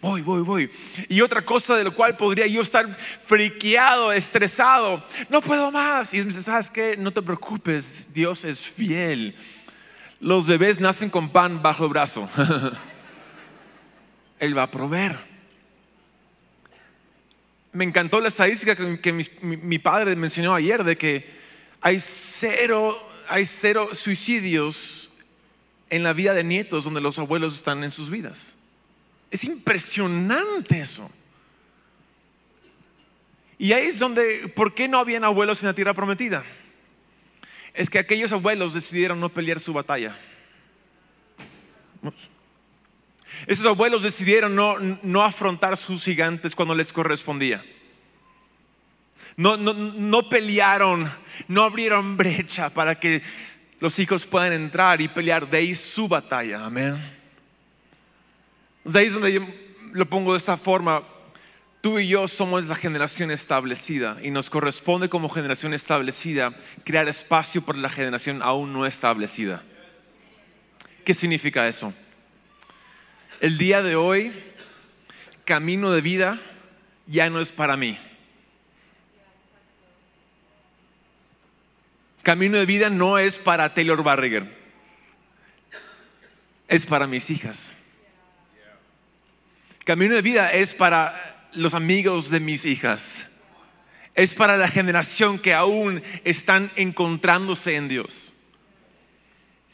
voy, 0.00 0.22
voy, 0.22 0.42
voy. 0.42 0.70
Y 1.08 1.20
otra 1.20 1.42
cosa 1.42 1.76
de 1.76 1.84
lo 1.84 1.94
cual 1.94 2.16
podría 2.16 2.46
yo 2.46 2.60
estar 2.60 2.86
friqueado, 3.24 4.12
estresado, 4.12 5.02
no 5.30 5.40
puedo 5.40 5.70
más. 5.70 6.12
Y 6.12 6.22
dice, 6.22 6.42
¿sabes 6.42 6.70
qué? 6.70 6.96
No 6.96 7.12
te 7.12 7.22
preocupes, 7.22 8.12
Dios 8.12 8.44
es 8.44 8.66
fiel. 8.66 9.36
Los 10.20 10.46
bebés 10.46 10.80
nacen 10.80 11.08
con 11.08 11.30
pan 11.30 11.62
bajo 11.62 11.84
el 11.84 11.90
brazo. 11.90 12.28
Él 14.38 14.58
va 14.58 14.64
a 14.64 14.70
proveer 14.70 15.31
me 17.72 17.84
encantó 17.84 18.20
la 18.20 18.28
estadística 18.28 18.76
que, 18.76 19.12
mi, 19.12 19.78
padre 19.78 20.14
mencionó 20.14 20.54
ayer 20.54 20.84
de 20.84 20.96
que 20.96 21.26
hay 21.80 21.98
cero, 22.00 22.98
hay 23.28 23.46
cero 23.46 23.90
suicidios 23.94 25.10
en 25.88 26.02
la 26.02 26.12
vida 26.12 26.34
de 26.34 26.44
nietos 26.44 26.84
donde 26.84 27.00
los 27.00 27.18
abuelos 27.18 27.54
están 27.54 27.82
en 27.82 27.90
sus 27.90 28.10
vidas. 28.10 28.56
Es 29.30 29.44
impresionante 29.44 30.80
eso. 30.80 31.10
Y 33.58 33.72
ahí 33.72 33.86
es 33.86 33.98
donde, 33.98 34.48
¿por 34.48 34.74
qué 34.74 34.88
no 34.88 34.98
habían 34.98 35.24
abuelos 35.24 35.62
en 35.62 35.68
la 35.68 35.74
tierra 35.74 35.94
prometida? 35.94 36.44
Es 37.72 37.88
que 37.88 37.98
aquellos 37.98 38.32
abuelos 38.32 38.74
decidieron 38.74 39.18
no 39.18 39.30
pelear 39.30 39.60
su 39.60 39.72
batalla. 39.72 40.14
Esos 43.46 43.66
abuelos 43.66 44.02
decidieron 44.02 44.54
no, 45.02 45.24
afrontar 45.24 45.76
sus 45.76 46.04
gigantes 46.04 46.54
cuando 46.54 46.74
les 46.74 46.92
correspondía. 46.92 47.64
No, 49.36 49.56
no, 49.56 50.28
pelearon, 50.28 51.10
no 51.48 51.64
abrieron 51.64 52.16
brecha 52.16 52.70
para 52.70 52.98
que 52.98 53.22
los 53.80 53.98
hijos 53.98 54.26
puedan 54.26 54.52
entrar 54.52 55.00
y 55.00 55.08
pelear 55.08 55.48
de 55.48 55.58
ahí 55.58 55.74
su 55.74 56.06
batalla. 56.06 56.64
Amén. 56.64 57.02
De 58.84 58.98
ahí 58.98 59.06
es 59.06 59.14
donde 59.14 59.32
yo 59.32 59.46
lo 59.92 60.06
pongo 60.06 60.32
de 60.32 60.38
esta 60.38 60.56
forma. 60.56 61.02
Tú 61.80 61.98
y 61.98 62.06
yo 62.06 62.28
somos 62.28 62.68
la 62.68 62.76
generación 62.76 63.32
establecida 63.32 64.18
y 64.22 64.30
nos 64.30 64.48
corresponde 64.48 65.08
como 65.08 65.28
generación 65.28 65.74
establecida 65.74 66.54
crear 66.84 67.08
espacio 67.08 67.62
para 67.62 67.78
la 67.78 67.88
generación 67.88 68.40
aún 68.40 68.72
no 68.72 68.86
establecida. 68.86 69.64
¿Qué 71.04 71.12
significa 71.12 71.66
eso? 71.66 71.92
El 73.42 73.58
día 73.58 73.82
de 73.82 73.96
hoy, 73.96 74.32
camino 75.44 75.90
de 75.90 76.00
vida 76.00 76.38
ya 77.08 77.28
no 77.28 77.40
es 77.40 77.50
para 77.50 77.76
mí. 77.76 77.98
Camino 82.22 82.56
de 82.56 82.66
vida 82.66 82.88
no 82.88 83.18
es 83.18 83.38
para 83.38 83.74
Taylor 83.74 84.04
Barriger, 84.04 84.56
es 86.68 86.86
para 86.86 87.08
mis 87.08 87.30
hijas. 87.30 87.72
Camino 89.84 90.14
de 90.14 90.22
vida 90.22 90.52
es 90.52 90.72
para 90.72 91.48
los 91.52 91.74
amigos 91.74 92.30
de 92.30 92.38
mis 92.38 92.64
hijas. 92.64 93.26
Es 94.14 94.34
para 94.34 94.56
la 94.56 94.68
generación 94.68 95.40
que 95.40 95.52
aún 95.52 96.00
están 96.22 96.70
encontrándose 96.76 97.74
en 97.74 97.88
Dios. 97.88 98.32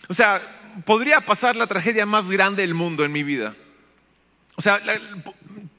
O 0.08 0.14
sea, 0.14 0.40
podría 0.84 1.20
pasar 1.20 1.56
la 1.56 1.66
tragedia 1.66 2.06
más 2.06 2.30
grande 2.30 2.62
del 2.62 2.74
mundo 2.74 3.04
en 3.04 3.12
mi 3.12 3.22
vida. 3.22 3.56
O 4.56 4.62
sea, 4.62 4.80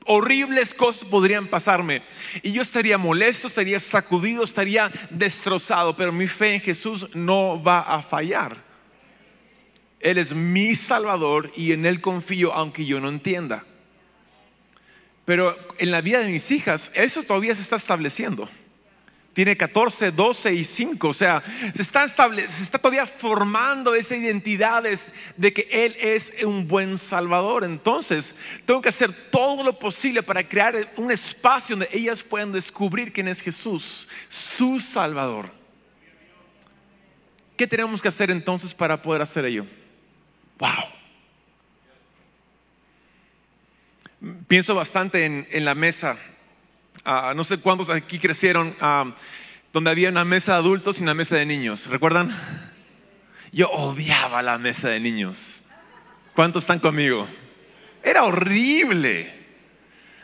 horribles 0.05 0.73
cosas 0.73 1.05
podrían 1.05 1.47
pasarme. 1.47 2.01
Y 2.41 2.51
yo 2.51 2.61
estaría 2.61 2.97
molesto, 2.97 3.47
estaría 3.47 3.79
sacudido, 3.79 4.43
estaría 4.43 4.91
destrozado. 5.09 5.95
Pero 5.95 6.11
mi 6.11 6.27
fe 6.27 6.55
en 6.55 6.61
Jesús 6.61 7.07
no 7.13 7.61
va 7.61 7.81
a 7.81 8.01
fallar. 8.01 8.63
Él 9.99 10.17
es 10.17 10.33
mi 10.33 10.75
Salvador 10.75 11.51
y 11.55 11.73
en 11.73 11.85
Él 11.85 11.99
confío 11.99 12.53
aunque 12.53 12.85
yo 12.85 13.01
no 13.01 13.09
entienda. 13.09 13.65
Pero 15.25 15.57
en 15.77 15.91
la 15.91 16.01
vida 16.01 16.19
de 16.19 16.29
mis 16.29 16.49
hijas, 16.51 16.91
eso 16.95 17.21
todavía 17.23 17.53
se 17.53 17.61
está 17.61 17.75
estableciendo 17.75 18.49
tiene 19.33 19.55
14, 19.55 20.11
12 20.11 20.53
y 20.53 20.63
5. 20.63 21.07
O 21.07 21.13
sea, 21.13 21.43
se 21.73 21.81
está, 21.81 22.07
se 22.09 22.63
está 22.63 22.77
todavía 22.79 23.05
formando 23.05 23.93
esa 23.95 24.15
identidad 24.15 24.83
de 25.37 25.53
que 25.53 25.67
Él 25.71 25.95
es 25.99 26.33
un 26.43 26.67
buen 26.67 26.97
Salvador. 26.97 27.63
Entonces, 27.63 28.35
tengo 28.65 28.81
que 28.81 28.89
hacer 28.89 29.13
todo 29.29 29.63
lo 29.63 29.77
posible 29.77 30.23
para 30.23 30.47
crear 30.47 30.93
un 30.97 31.11
espacio 31.11 31.75
donde 31.75 31.89
ellas 31.91 32.23
puedan 32.23 32.51
descubrir 32.51 33.13
quién 33.13 33.27
es 33.27 33.41
Jesús, 33.41 34.07
su 34.27 34.79
Salvador. 34.79 35.51
¿Qué 37.55 37.67
tenemos 37.67 38.01
que 38.01 38.07
hacer 38.07 38.31
entonces 38.31 38.73
para 38.73 39.01
poder 39.01 39.21
hacer 39.21 39.45
ello? 39.45 39.65
Wow. 40.57 40.69
Pienso 44.47 44.75
bastante 44.75 45.25
en 45.25 45.65
la 45.65 45.75
mesa 45.75 46.17
No 47.35 47.43
sé 47.43 47.57
cuántos 47.57 47.89
aquí 47.89 48.19
crecieron 48.19 48.75
ah, 48.81 49.11
donde 49.73 49.89
había 49.89 50.09
una 50.09 50.25
mesa 50.25 50.53
de 50.53 50.59
adultos 50.59 50.99
y 50.99 51.03
una 51.03 51.13
mesa 51.13 51.37
de 51.37 51.45
niños. 51.45 51.87
¿Recuerdan? 51.87 52.35
Yo 53.51 53.69
odiaba 53.71 54.41
la 54.43 54.57
mesa 54.59 54.89
de 54.89 54.99
niños. 54.99 55.63
¿Cuántos 56.35 56.63
están 56.63 56.79
conmigo? 56.79 57.27
Era 58.03 58.23
horrible. 58.25 59.39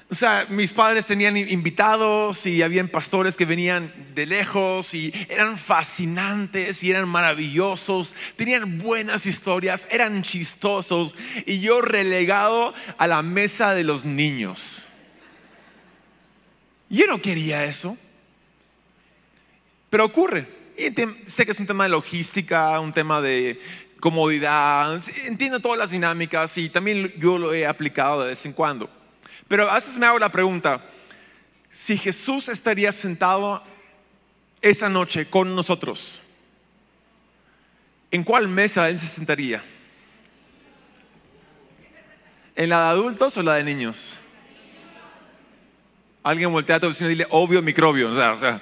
O 0.08 0.14
sea, 0.14 0.46
mis 0.50 0.72
padres 0.72 1.08
tenían 1.08 1.36
invitados 1.36 2.46
y 2.46 2.62
habían 2.62 2.88
pastores 2.88 3.36
que 3.36 3.46
venían 3.46 3.92
de 4.14 4.28
lejos 4.28 4.94
y 4.94 5.12
eran 5.30 5.58
fascinantes 5.58 6.84
y 6.84 6.92
eran 6.92 7.10
maravillosos, 7.10 8.14
tenían 8.36 8.78
buenas 8.78 9.26
historias, 9.26 9.88
eran 9.90 10.22
chistosos 10.22 11.16
y 11.48 11.60
yo 11.60 11.82
relegado 11.82 12.76
a 13.00 13.08
la 13.08 13.24
mesa 13.24 13.74
de 13.74 13.84
los 13.84 14.06
niños. 14.06 14.85
Yo 16.90 17.08
no 17.08 17.22
quería 17.22 17.66
eso. 17.66 17.98
Pero 19.90 20.06
ocurre. 20.06 20.48
Y 20.78 20.94
sé 21.26 21.46
que 21.46 21.52
es 21.52 21.60
un 21.60 21.68
tema 21.68 21.86
de 21.86 21.90
logística, 21.90 22.80
un 22.80 22.92
tema 22.92 23.22
de 23.22 23.62
comodidad. 24.00 25.02
Entiendo 25.26 25.60
todas 25.60 25.80
las 25.80 25.92
dinámicas 25.92 26.58
y 26.58 26.70
también 26.70 27.14
yo 27.18 27.38
lo 27.38 27.54
he 27.54 27.66
aplicado 27.66 28.22
de 28.22 28.28
vez 28.28 28.46
en 28.46 28.54
cuando. 28.54 28.90
Pero 29.48 29.70
a 29.70 29.76
veces 29.76 29.98
me 29.98 30.06
hago 30.06 30.20
la 30.20 30.30
pregunta, 30.30 30.84
si 31.70 31.98
Jesús 31.98 32.50
estaría 32.50 32.92
sentado 32.92 33.64
esa 34.62 34.90
noche 34.90 35.30
con 35.30 35.56
nosotros, 35.56 36.22
¿en 38.12 38.24
cuál 38.24 38.48
mesa 38.48 38.90
Él 38.90 39.00
se 39.00 39.08
sentaría? 39.08 39.64
¿En 42.56 42.70
la 42.70 42.84
de 42.84 42.90
adultos 42.90 43.38
o 43.38 43.44
la 43.44 43.56
de 43.56 43.64
niños? 43.64 44.20
Alguien 46.26 46.52
voltea 46.52 46.78
a 46.78 46.80
tu 46.80 46.88
vecino 46.88 47.08
y 47.08 47.14
dile, 47.14 47.28
obvio 47.30 47.62
microbio. 47.62 48.10
O 48.10 48.16
sea, 48.16 48.34
o 48.34 48.40
sea. 48.40 48.60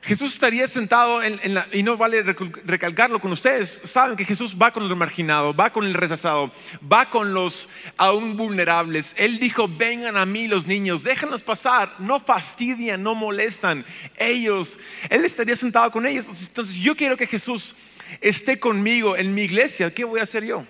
Jesús 0.00 0.32
estaría 0.32 0.66
sentado 0.66 1.22
en, 1.22 1.52
la, 1.52 1.66
y 1.72 1.82
no 1.82 1.98
vale 1.98 2.22
recalcarlo 2.22 3.20
con 3.20 3.32
ustedes. 3.32 3.82
Saben 3.84 4.16
que 4.16 4.24
Jesús 4.24 4.56
va 4.56 4.70
con 4.70 4.82
el 4.82 4.96
marginado, 4.96 5.52
va 5.52 5.68
con 5.68 5.84
el 5.84 5.92
rechazado, 5.92 6.50
va 6.90 7.10
con 7.10 7.34
los 7.34 7.68
aún 7.98 8.34
vulnerables. 8.34 9.14
Él 9.18 9.38
dijo, 9.38 9.68
vengan 9.68 10.16
a 10.16 10.24
mí 10.24 10.48
los 10.48 10.66
niños, 10.66 11.02
déjenlos 11.02 11.42
pasar, 11.42 11.96
no 11.98 12.18
fastidian, 12.18 13.02
no 13.02 13.14
molestan. 13.14 13.84
Ellos, 14.16 14.78
Él 15.10 15.22
estaría 15.26 15.54
sentado 15.54 15.90
con 15.90 16.06
ellos. 16.06 16.28
Entonces 16.28 16.76
yo 16.76 16.96
quiero 16.96 17.14
que 17.18 17.26
Jesús 17.26 17.76
esté 18.22 18.58
conmigo 18.58 19.18
en 19.18 19.34
mi 19.34 19.42
iglesia. 19.42 19.92
¿Qué 19.92 20.04
voy 20.04 20.20
a 20.20 20.22
hacer 20.22 20.46
yo? 20.46 20.64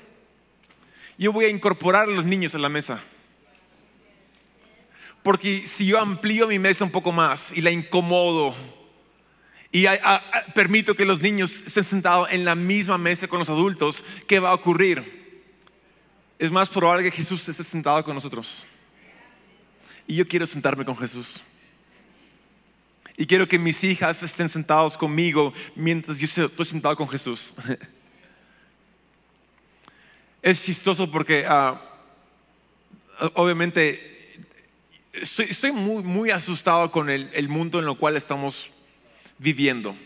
Yo 1.19 1.33
voy 1.33 1.47
a 1.47 1.49
incorporar 1.49 2.05
a 2.05 2.13
los 2.13 2.25
niños 2.25 2.55
a 2.55 2.59
la 2.59 2.69
mesa. 2.69 3.03
Porque 5.23 5.67
si 5.67 5.87
yo 5.87 5.99
amplío 5.99 6.47
mi 6.47 6.59
mesa 6.59 6.85
un 6.85 6.91
poco 6.91 7.11
más 7.11 7.53
y 7.53 7.61
la 7.61 7.71
incomodo, 7.71 8.55
y 9.73 9.87
permito 10.55 10.95
que 10.95 11.05
los 11.05 11.21
niños 11.21 11.63
estén 11.67 11.85
sentados 11.85 12.31
en 12.31 12.45
la 12.45 12.55
misma 12.55 12.97
mesa 12.97 13.27
con 13.27 13.39
los 13.39 13.51
adultos, 13.51 14.05
¿qué 14.27 14.39
va 14.39 14.51
a 14.51 14.55
ocurrir? 14.55 15.43
Es 16.39 16.51
más 16.51 16.69
probable 16.69 17.03
que 17.03 17.11
Jesús 17.11 17.49
esté 17.49 17.65
sentado 17.65 18.05
con 18.05 18.15
nosotros. 18.15 18.67
Y 20.07 20.15
yo 20.15 20.27
quiero 20.27 20.47
sentarme 20.47 20.85
con 20.85 20.97
Jesús. 20.97 21.43
Y 23.17 23.27
quiero 23.27 23.49
que 23.49 23.59
mis 23.59 23.83
hijas 23.83 24.23
estén 24.23 24.49
sentados 24.49 24.97
conmigo 24.97 25.53
mientras 25.75 26.19
yo 26.19 26.45
estoy 26.47 26.67
sentado 26.67 26.95
con 26.95 27.09
Jesús. 27.09 27.55
Es 30.47 30.65
chistoso 30.65 31.11
porque 31.11 31.45
ah, 31.49 31.81
obviamente 33.35 34.31
estoy, 35.13 35.73
muy, 35.73 36.31
asustado 36.31 36.93
con 36.93 37.11
el, 37.11 37.29
el 37.33 37.49
mundo 37.49 37.81
en 37.81 37.89
el 37.89 37.97
cual 37.97 38.17
estamos 38.17 38.71
viviendo. 39.39 39.97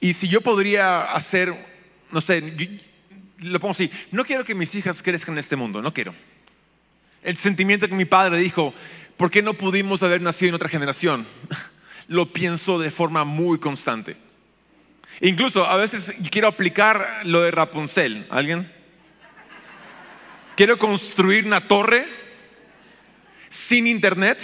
Y 0.00 0.14
si 0.14 0.26
yo 0.26 0.40
podría 0.40 1.12
hacer, 1.12 1.54
no 2.10 2.20
sé, 2.20 2.42
lo 3.42 3.60
pongo 3.60 3.70
así, 3.70 3.88
no 4.10 4.24
quiero 4.24 4.42
que 4.42 4.56
mis 4.56 4.74
hijas 4.74 5.00
crezcan 5.00 5.36
en 5.36 5.38
este 5.38 5.54
mundo, 5.54 5.80
no 5.80 5.94
quiero. 5.94 6.12
El 7.22 7.36
sentimiento 7.36 7.86
que 7.86 7.94
mi 7.94 8.04
padre 8.04 8.38
dijo, 8.38 8.74
¿por 9.16 9.30
qué 9.30 9.42
no 9.42 9.54
pudimos 9.54 10.02
haber 10.02 10.22
nacido 10.22 10.48
en 10.48 10.54
otra 10.56 10.68
generación? 10.68 11.24
Lo 12.08 12.32
pienso 12.32 12.80
de 12.80 12.90
forma 12.90 13.24
muy 13.24 13.60
constante. 13.60 14.16
Incluso 15.20 15.64
a 15.66 15.76
veces 15.76 16.12
quiero 16.32 16.48
aplicar 16.48 17.20
lo 17.22 17.42
de 17.42 17.52
Rapunzel. 17.52 18.26
¿Alguien? 18.28 18.76
Quiero 20.58 20.76
construir 20.76 21.46
una 21.46 21.68
torre 21.68 22.04
sin 23.48 23.86
internet 23.86 24.42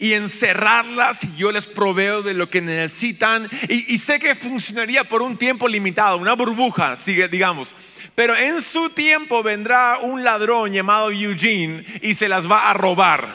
y 0.00 0.14
encerrarlas 0.14 1.22
y 1.22 1.36
yo 1.36 1.52
les 1.52 1.68
proveo 1.68 2.20
de 2.20 2.34
lo 2.34 2.50
que 2.50 2.60
necesitan 2.60 3.48
y, 3.68 3.96
sé 3.98 4.18
que 4.18 4.34
funcionaría 4.34 5.04
por 5.04 5.22
un 5.22 5.38
tiempo 5.38 5.68
limitado, 5.68 6.16
una 6.16 6.32
burbuja, 6.32 6.96
digamos. 7.30 7.72
Pero 8.16 8.34
en 8.34 8.62
su 8.62 8.90
tiempo 8.90 9.44
vendrá 9.44 10.00
un 10.02 10.24
ladrón 10.24 10.72
llamado 10.72 11.12
Eugene 11.12 11.86
y 12.02 12.14
se 12.14 12.28
las 12.28 12.50
va 12.50 12.68
a 12.68 12.74
robar. 12.74 13.32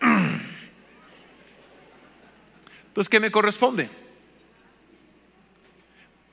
Entonces, 2.86 3.10
¿qué 3.10 3.20
me 3.20 3.30
corresponde? 3.30 4.05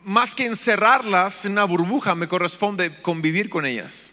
Más 0.03 0.36
que 0.36 0.45
encerrarlas 0.45 1.45
en 1.45 1.53
una 1.53 1.63
burbuja, 1.63 2.15
me 2.15 2.27
corresponde 2.27 3.01
convivir 3.01 3.50
con 3.50 3.65
ellas 3.65 4.12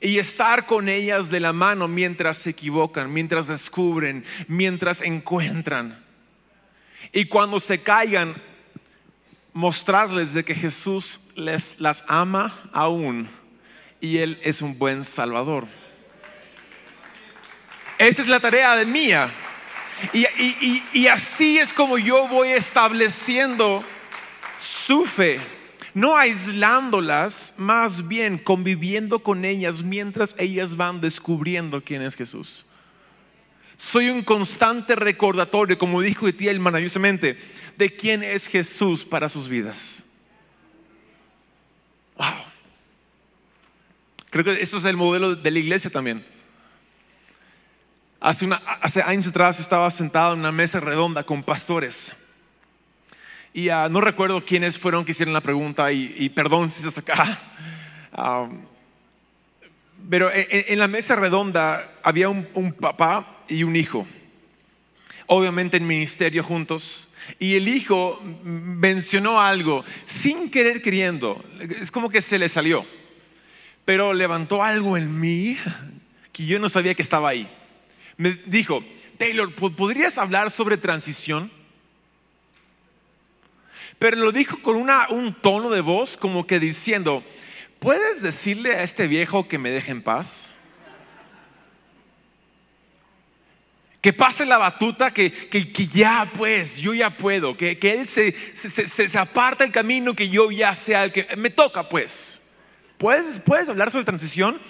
y 0.00 0.18
estar 0.18 0.66
con 0.66 0.88
ellas 0.88 1.30
de 1.30 1.40
la 1.40 1.52
mano 1.52 1.86
mientras 1.86 2.38
se 2.38 2.50
equivocan, 2.50 3.12
mientras 3.12 3.48
descubren, 3.48 4.24
mientras 4.48 5.02
encuentran. 5.02 6.02
Y 7.12 7.26
cuando 7.26 7.60
se 7.60 7.82
caigan, 7.82 8.34
mostrarles 9.52 10.32
de 10.32 10.44
que 10.44 10.54
Jesús 10.54 11.20
les 11.34 11.78
las 11.80 12.04
ama 12.08 12.70
aún 12.72 13.28
y 14.00 14.18
Él 14.18 14.40
es 14.42 14.62
un 14.62 14.78
buen 14.78 15.04
Salvador. 15.04 15.66
Esa 17.98 18.22
es 18.22 18.28
la 18.28 18.40
tarea 18.40 18.76
de 18.76 18.86
mía. 18.86 19.30
Y, 20.12 21.06
así 21.06 21.58
es 21.58 21.72
como 21.72 21.98
yo 21.98 22.28
voy 22.28 22.48
estableciendo 22.48 23.84
su 24.58 25.04
fe 25.04 25.40
no 25.94 26.16
aislándolas, 26.16 27.54
más 27.56 28.06
bien 28.06 28.38
conviviendo 28.38 29.22
con 29.22 29.44
ellas 29.44 29.82
mientras 29.82 30.34
ellas 30.38 30.76
van 30.76 31.00
descubriendo 31.00 31.82
quién 31.82 32.02
es 32.02 32.14
Jesús. 32.14 32.64
Soy 33.76 34.08
un 34.08 34.22
constante 34.22 34.94
recordatorio, 34.94 35.78
como 35.78 36.00
dijo 36.02 36.28
Etiel 36.28 36.60
maravillosamente, 36.60 37.36
de 37.76 37.96
quién 37.96 38.22
es 38.22 38.46
Jesús 38.46 39.04
para 39.04 39.28
sus 39.28 39.48
vidas. 39.48 40.04
Wow. 42.16 42.44
Creo 44.28 44.44
que 44.44 44.60
eso 44.60 44.76
es 44.76 44.84
el 44.84 44.96
modelo 44.96 45.34
de 45.34 45.50
la 45.50 45.58
iglesia 45.58 45.90
también. 45.90 46.24
Hace, 48.20 48.48
hace 48.80 49.02
años 49.02 49.28
atrás 49.28 49.60
estaba 49.60 49.90
sentado 49.90 50.34
en 50.34 50.40
una 50.40 50.52
mesa 50.52 50.78
redonda 50.78 51.22
con 51.22 51.42
pastores 51.42 52.14
y 53.52 53.68
ah, 53.68 53.88
no 53.88 54.00
recuerdo 54.00 54.44
quiénes 54.44 54.78
fueron 54.78 55.04
que 55.04 55.10
hicieron 55.10 55.34
la 55.34 55.40
pregunta 55.40 55.90
y, 55.90 56.28
perdón 56.28 56.70
si 56.70 56.88
se 56.88 57.00
acá. 57.00 57.38
pero 60.08 60.30
en, 60.32 60.78
la 60.78 60.86
mesa 60.86 61.16
redonda 61.16 61.90
había 62.02 62.28
un, 62.28 62.72
papá 62.78 63.42
y 63.48 63.64
un 63.64 63.74
hijo, 63.74 64.06
obviamente 65.26 65.78
en 65.78 65.86
ministerio 65.86 66.44
juntos. 66.44 67.08
Y 67.38 67.54
el 67.56 67.68
hijo 67.68 68.20
mencionó 68.44 69.40
algo 69.40 69.84
sin 70.04 70.50
querer 70.50 70.80
queriendo, 70.80 71.44
es 71.80 71.90
como 71.90 72.08
que 72.08 72.22
se 72.22 72.38
le 72.38 72.48
salió, 72.48 72.86
pero 73.84 74.14
levantó 74.14 74.62
algo 74.62 74.96
en 74.96 75.18
mí 75.18 75.56
que 76.32 76.46
yo 76.46 76.60
no 76.60 76.68
sabía 76.68 76.94
que 76.94 77.02
estaba 77.02 77.30
ahí. 77.30 77.50
Me 78.20 78.32
dijo, 78.44 78.84
Taylor, 79.16 79.50
¿podrías 79.54 80.18
hablar 80.18 80.50
sobre 80.50 80.76
transición? 80.76 81.50
pero 83.98 84.16
lo 84.16 84.30
dijo 84.30 84.58
con 84.62 84.76
un 84.76 85.34
tono 85.42 85.70
de 85.70 85.80
voz 85.80 86.16
como 86.16 86.46
que 86.46 86.58
diciendo, 86.58 87.24
¿puedes 87.78 88.20
decirle 88.20 88.74
a 88.74 88.82
este 88.82 89.06
viejo 89.06 89.46
que 89.48 89.58
me 89.58 89.70
deje 89.70 89.90
en 89.90 90.02
paz? 90.02 90.54
Que 94.02 94.14
pase 94.14 94.44
la 94.46 94.56
batuta, 94.56 95.12
que, 95.12 95.30
ya 95.92 96.26
pues, 96.36 96.76
yo 96.76 96.94
ya 96.94 97.10
puedo, 97.10 97.56
que, 97.56 97.78
él 97.82 98.06
se, 98.06 98.34
se, 98.54 99.18
aparta 99.18 99.64
el 99.64 99.72
camino, 99.72 100.14
que 100.14 100.28
yo 100.28 100.50
ya 100.50 100.74
sea 100.74 101.04
el 101.04 101.12
que 101.12 101.26
me 101.36 101.50
toca 101.50 101.88
pues. 101.88 102.40
¿Puedes, 102.96 103.38
puedes 103.38 103.68
hablar 103.70 103.90
sobre 103.90 104.04
transición? 104.04 104.60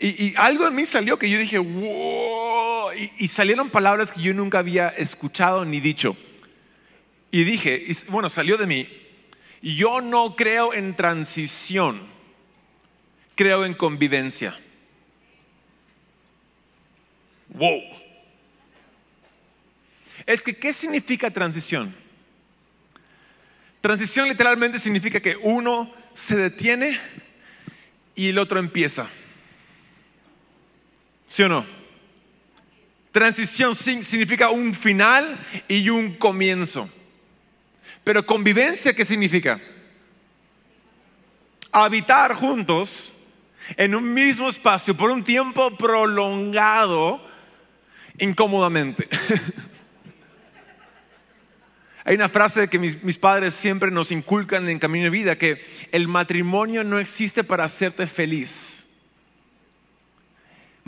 Y, 0.00 0.34
algo 0.36 0.66
en 0.66 0.74
mí 0.74 0.86
salió 0.86 1.18
que 1.18 1.28
yo 1.28 1.38
dije, 1.38 1.58
wow, 1.58 2.90
y 3.18 3.28
salieron 3.28 3.68
palabras 3.70 4.12
que 4.12 4.22
yo 4.22 4.32
nunca 4.32 4.60
había 4.60 4.88
escuchado 4.88 5.64
ni 5.64 5.80
dicho. 5.80 6.16
Y 7.30 7.44
dije, 7.44 7.86
bueno, 8.08 8.30
salió 8.30 8.56
de 8.56 8.66
mí, 8.66 8.88
yo 9.60 10.00
no 10.00 10.34
creo 10.36 10.72
en 10.72 10.94
transición, 10.94 12.06
creo 13.34 13.64
en 13.64 13.74
convivencia. 13.74 14.58
Wow. 17.48 17.82
Es 20.26 20.42
que, 20.42 20.56
¿qué 20.56 20.72
significa 20.72 21.30
transición? 21.30 21.94
Transición 23.80 24.28
literalmente 24.28 24.78
significa 24.78 25.20
que 25.20 25.36
uno 25.36 25.92
se 26.14 26.36
detiene 26.36 26.98
y 28.14 28.28
el 28.28 28.38
otro 28.38 28.58
empieza. 28.58 29.08
¿Sí 31.28 31.42
o 31.42 31.48
no? 31.48 31.66
Transición 33.12 33.74
significa 33.74 34.50
un 34.50 34.74
final 34.74 35.38
y 35.66 35.88
un 35.88 36.14
comienzo. 36.14 36.88
Pero 38.04 38.24
convivencia, 38.24 38.94
¿qué 38.94 39.04
significa? 39.04 39.60
Habitar 41.72 42.34
juntos 42.34 43.12
en 43.76 43.94
un 43.94 44.14
mismo 44.14 44.48
espacio 44.48 44.96
por 44.96 45.10
un 45.10 45.22
tiempo 45.22 45.76
prolongado 45.76 47.20
incómodamente. 48.18 49.08
Hay 52.04 52.14
una 52.14 52.28
frase 52.28 52.68
que 52.68 52.78
mis, 52.78 53.02
mis, 53.02 53.18
padres 53.18 53.52
siempre 53.52 53.90
nos 53.90 54.10
inculcan 54.10 54.66
en 54.68 54.78
Camino 54.78 55.04
de 55.04 55.10
Vida, 55.10 55.36
que 55.36 55.62
el 55.92 56.08
matrimonio 56.08 56.82
no 56.82 56.98
existe 56.98 57.44
para 57.44 57.64
hacerte 57.64 58.06
feliz. 58.06 58.77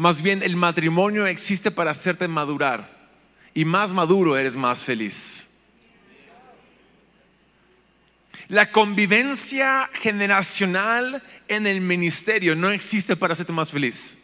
Más 0.00 0.22
bien 0.22 0.42
el 0.42 0.56
matrimonio 0.56 1.26
existe 1.26 1.70
para 1.70 1.90
hacerte 1.90 2.26
madurar 2.26 2.88
y 3.52 3.66
más 3.66 3.92
maduro 3.92 4.34
eres 4.34 4.56
más 4.56 4.82
feliz. 4.82 5.46
La 8.48 8.72
convivencia 8.72 9.90
generacional 9.92 11.22
en 11.48 11.66
el 11.66 11.82
ministerio 11.82 12.56
no 12.56 12.70
existe 12.70 13.14
para 13.14 13.34
hacerte 13.34 13.52
más 13.52 13.70
feliz. 13.70 14.16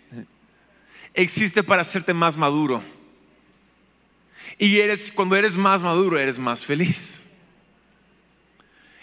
Existe 1.13 1.63
para 1.63 1.83
hacerte 1.83 2.15
más 2.15 2.39
maduro. 2.39 2.83
Y 4.57 4.79
eres, 4.79 5.13
cuando 5.13 5.37
eres 5.37 5.59
más 5.59 5.83
maduro, 5.83 6.19
eres 6.19 6.39
más 6.39 6.65
feliz. 6.65 7.21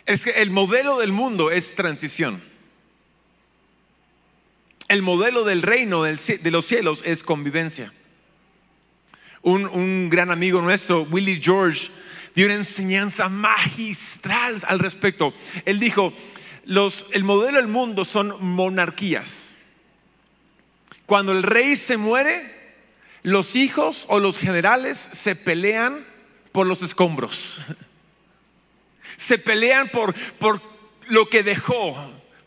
Es 0.07 0.23
que 0.23 0.31
el 0.41 0.49
modelo 0.49 0.97
del 0.97 1.11
mundo 1.11 1.51
es 1.51 1.75
transición. 1.75 2.41
El 4.87 5.01
modelo 5.01 5.43
del 5.43 5.61
reino 5.61 6.03
de 6.03 6.51
los 6.51 6.65
cielos 6.65 7.01
es 7.05 7.23
convivencia. 7.23 7.93
Un, 9.41 9.65
un 9.65 10.09
gran 10.09 10.31
amigo 10.31 10.61
nuestro, 10.61 11.03
Willie 11.03 11.41
George, 11.41 11.89
dio 12.35 12.45
una 12.45 12.55
enseñanza 12.55 13.29
magistral 13.29 14.57
al 14.67 14.79
respecto. 14.79 15.33
Él 15.65 15.79
dijo, 15.79 16.13
los, 16.65 17.05
el 17.11 17.23
modelo 17.23 17.57
del 17.57 17.67
mundo 17.67 18.05
son 18.05 18.43
monarquías. 18.43 19.55
Cuando 21.05 21.31
el 21.31 21.43
rey 21.43 21.75
se 21.75 21.97
muere, 21.97 22.51
los 23.21 23.55
hijos 23.55 24.05
o 24.09 24.19
los 24.19 24.37
generales 24.37 25.09
se 25.11 25.35
pelean 25.35 26.05
por 26.51 26.67
los 26.67 26.81
escombros. 26.81 27.59
Se 29.15 29.37
pelean 29.37 29.89
por, 29.89 30.13
por 30.39 30.59
lo 31.07 31.29
que 31.29 31.43
dejó. 31.43 31.95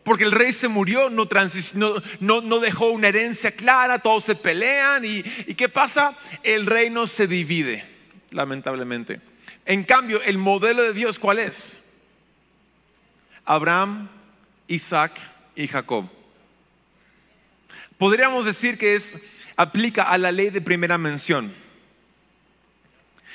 Porque 0.07 0.23
el 0.23 0.31
rey 0.31 0.53
se 0.53 0.69
murió, 0.69 1.11
no, 1.11 1.27
no, 2.21 2.41
no, 2.41 2.61
dejó 2.61 2.91
una 2.91 3.09
herencia 3.09 3.51
clara, 3.51 3.99
todos 3.99 4.23
se 4.23 4.37
pelean. 4.37 5.05
Y, 5.05 5.25
¿Y 5.49 5.55
qué 5.57 5.69
pasa? 5.69 6.17
El 6.45 6.67
reino 6.67 7.09
se 7.09 7.27
divide, 7.27 7.85
lamentablemente. 8.31 9.21
En 9.65 9.83
cambio, 9.83 10.23
el 10.23 10.39
modelo 10.39 10.83
de 10.85 10.93
Dios, 10.93 11.19
¿cuál 11.19 11.41
es? 11.41 11.83
Abraham, 13.45 14.09
Isaac 14.69 15.19
y 15.57 15.67
Jacob. 15.67 16.09
Podríamos 17.99 18.45
decir 18.45 18.79
que 18.79 18.95
es, 18.95 19.19
aplica 19.57 20.05
a 20.05 20.19
la 20.19 20.31
ley 20.31 20.51
de 20.51 20.61
primera 20.61 20.99
mención. 20.99 21.53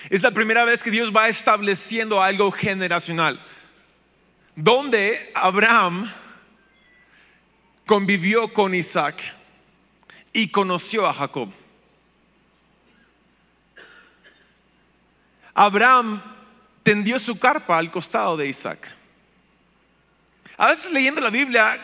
Es 0.09 0.21
la 0.21 0.31
primera 0.31 0.63
vez 0.63 0.83
que 0.83 0.91
Dios 0.91 1.13
va 1.13 1.27
estableciendo 1.27 2.23
algo 2.23 2.49
generacional, 2.49 3.41
donde 4.55 5.33
Abraham 5.35 6.09
convivió 7.91 8.47
con 8.53 8.73
Isaac 8.73 9.21
y 10.31 10.47
conoció 10.47 11.05
a 11.05 11.13
Jacob. 11.13 11.49
Abraham 15.53 16.23
tendió 16.83 17.19
su 17.19 17.37
carpa 17.37 17.77
al 17.77 17.91
costado 17.91 18.37
de 18.37 18.47
Isaac. 18.47 18.95
A 20.55 20.67
veces 20.69 20.89
leyendo 20.93 21.19
la 21.19 21.31
Biblia 21.31 21.75
eh, 21.75 21.81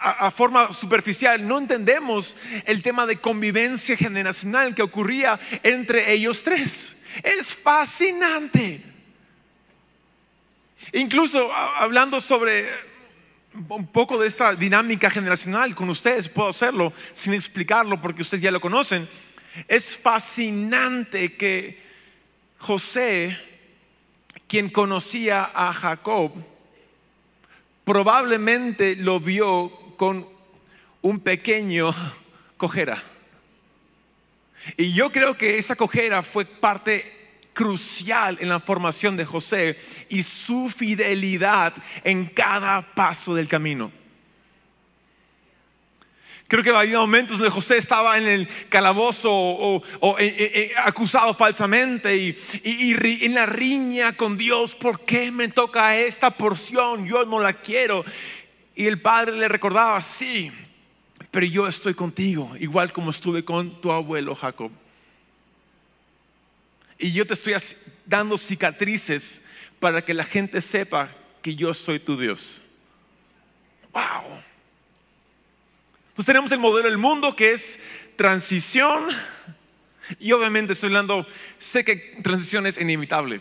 a, 0.00 0.30
forma 0.30 0.74
superficial 0.74 1.48
no 1.48 1.56
entendemos 1.56 2.36
el 2.66 2.82
tema 2.82 3.06
de 3.06 3.16
convivencia 3.16 3.96
generacional 3.96 4.74
que 4.74 4.82
ocurría 4.82 5.40
entre 5.62 6.12
ellos 6.12 6.42
tres. 6.42 6.94
Es 7.22 7.54
fascinante. 7.54 8.82
Incluso 10.92 11.50
hablando 11.50 12.20
sobre 12.20 12.89
un 13.54 13.86
poco 13.88 14.18
de 14.18 14.28
esta 14.28 14.54
dinámica 14.54 15.10
generacional 15.10 15.74
con 15.74 15.90
ustedes, 15.90 16.28
puedo 16.28 16.50
hacerlo 16.50 16.92
sin 17.12 17.34
explicarlo 17.34 18.00
porque 18.00 18.22
ustedes 18.22 18.42
ya 18.42 18.50
lo 18.50 18.60
conocen. 18.60 19.08
Es 19.66 19.96
fascinante 19.96 21.36
que 21.36 21.82
José, 22.58 23.36
quien 24.46 24.70
conocía 24.70 25.50
a 25.52 25.72
Jacob, 25.72 26.32
probablemente 27.84 28.94
lo 28.96 29.18
vio 29.18 29.70
con 29.96 30.28
un 31.02 31.20
pequeño 31.20 31.92
cojera. 32.56 33.02
Y 34.76 34.92
yo 34.92 35.10
creo 35.10 35.36
que 35.36 35.58
esa 35.58 35.74
cojera 35.74 36.22
fue 36.22 36.44
parte 36.44 37.19
crucial 37.60 38.38
en 38.40 38.48
la 38.48 38.58
formación 38.58 39.18
de 39.18 39.26
José 39.26 39.78
y 40.08 40.22
su 40.22 40.70
fidelidad 40.70 41.74
en 42.04 42.24
cada 42.24 42.80
paso 42.94 43.34
del 43.34 43.48
camino. 43.48 43.92
Creo 46.48 46.62
que 46.64 46.70
había 46.70 46.98
momentos 46.98 47.36
donde 47.36 47.52
José 47.52 47.76
estaba 47.76 48.16
en 48.16 48.26
el 48.26 48.48
calabozo 48.70 49.30
o, 49.30 49.82
eh, 50.18 50.24
eh, 50.38 50.52
eh, 50.54 50.72
acusado 50.74 51.34
falsamente 51.34 52.16
y, 52.16 52.34
y, 52.64 53.26
en 53.26 53.34
la 53.34 53.44
riña 53.44 54.16
con 54.16 54.38
Dios, 54.38 54.74
¿por 54.74 55.04
qué 55.04 55.30
me 55.30 55.48
toca 55.48 55.98
esta 55.98 56.30
porción? 56.30 57.06
Yo 57.06 57.26
no 57.26 57.40
la 57.40 57.52
quiero. 57.52 58.06
Y 58.74 58.86
el 58.86 59.02
padre 59.02 59.36
le 59.36 59.48
recordaba, 59.48 60.00
sí, 60.00 60.50
pero 61.30 61.44
yo 61.44 61.68
estoy 61.68 61.92
contigo, 61.92 62.52
igual 62.58 62.90
como 62.90 63.10
estuve 63.10 63.44
con 63.44 63.82
tu 63.82 63.92
abuelo 63.92 64.34
Jacob. 64.34 64.79
Y 67.00 67.12
yo 67.12 67.26
te 67.26 67.32
estoy 67.32 67.54
dando 68.04 68.36
cicatrices 68.36 69.40
para 69.80 70.04
que 70.04 70.12
la 70.12 70.22
gente 70.22 70.60
sepa 70.60 71.10
que 71.40 71.56
yo 71.56 71.72
soy 71.72 71.98
tu 71.98 72.18
Dios. 72.18 72.62
Wow. 73.92 74.42
Pues 76.14 76.26
tenemos 76.26 76.52
el 76.52 76.58
modelo 76.58 76.90
del 76.90 76.98
mundo 76.98 77.34
que 77.34 77.52
es 77.52 77.80
transición. 78.16 79.08
Y 80.18 80.32
obviamente 80.32 80.74
estoy 80.74 80.88
hablando, 80.88 81.26
sé 81.58 81.84
que 81.84 81.96
transición 82.22 82.66
es 82.66 82.76
inevitable. 82.78 83.40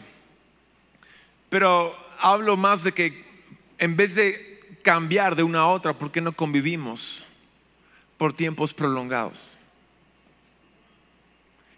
Pero 1.49 1.93
hablo 2.17 2.55
más 2.55 2.85
de 2.85 2.93
que 2.93 3.25
en 3.77 3.97
vez 3.97 4.15
de 4.15 4.77
cambiar 4.83 5.35
de 5.35 5.43
una 5.43 5.59
a 5.59 5.67
otra, 5.67 5.93
¿por 5.93 6.11
qué 6.11 6.21
no 6.21 6.31
convivimos 6.31 7.25
por 8.17 8.31
tiempos 8.31 8.73
prolongados? 8.73 9.57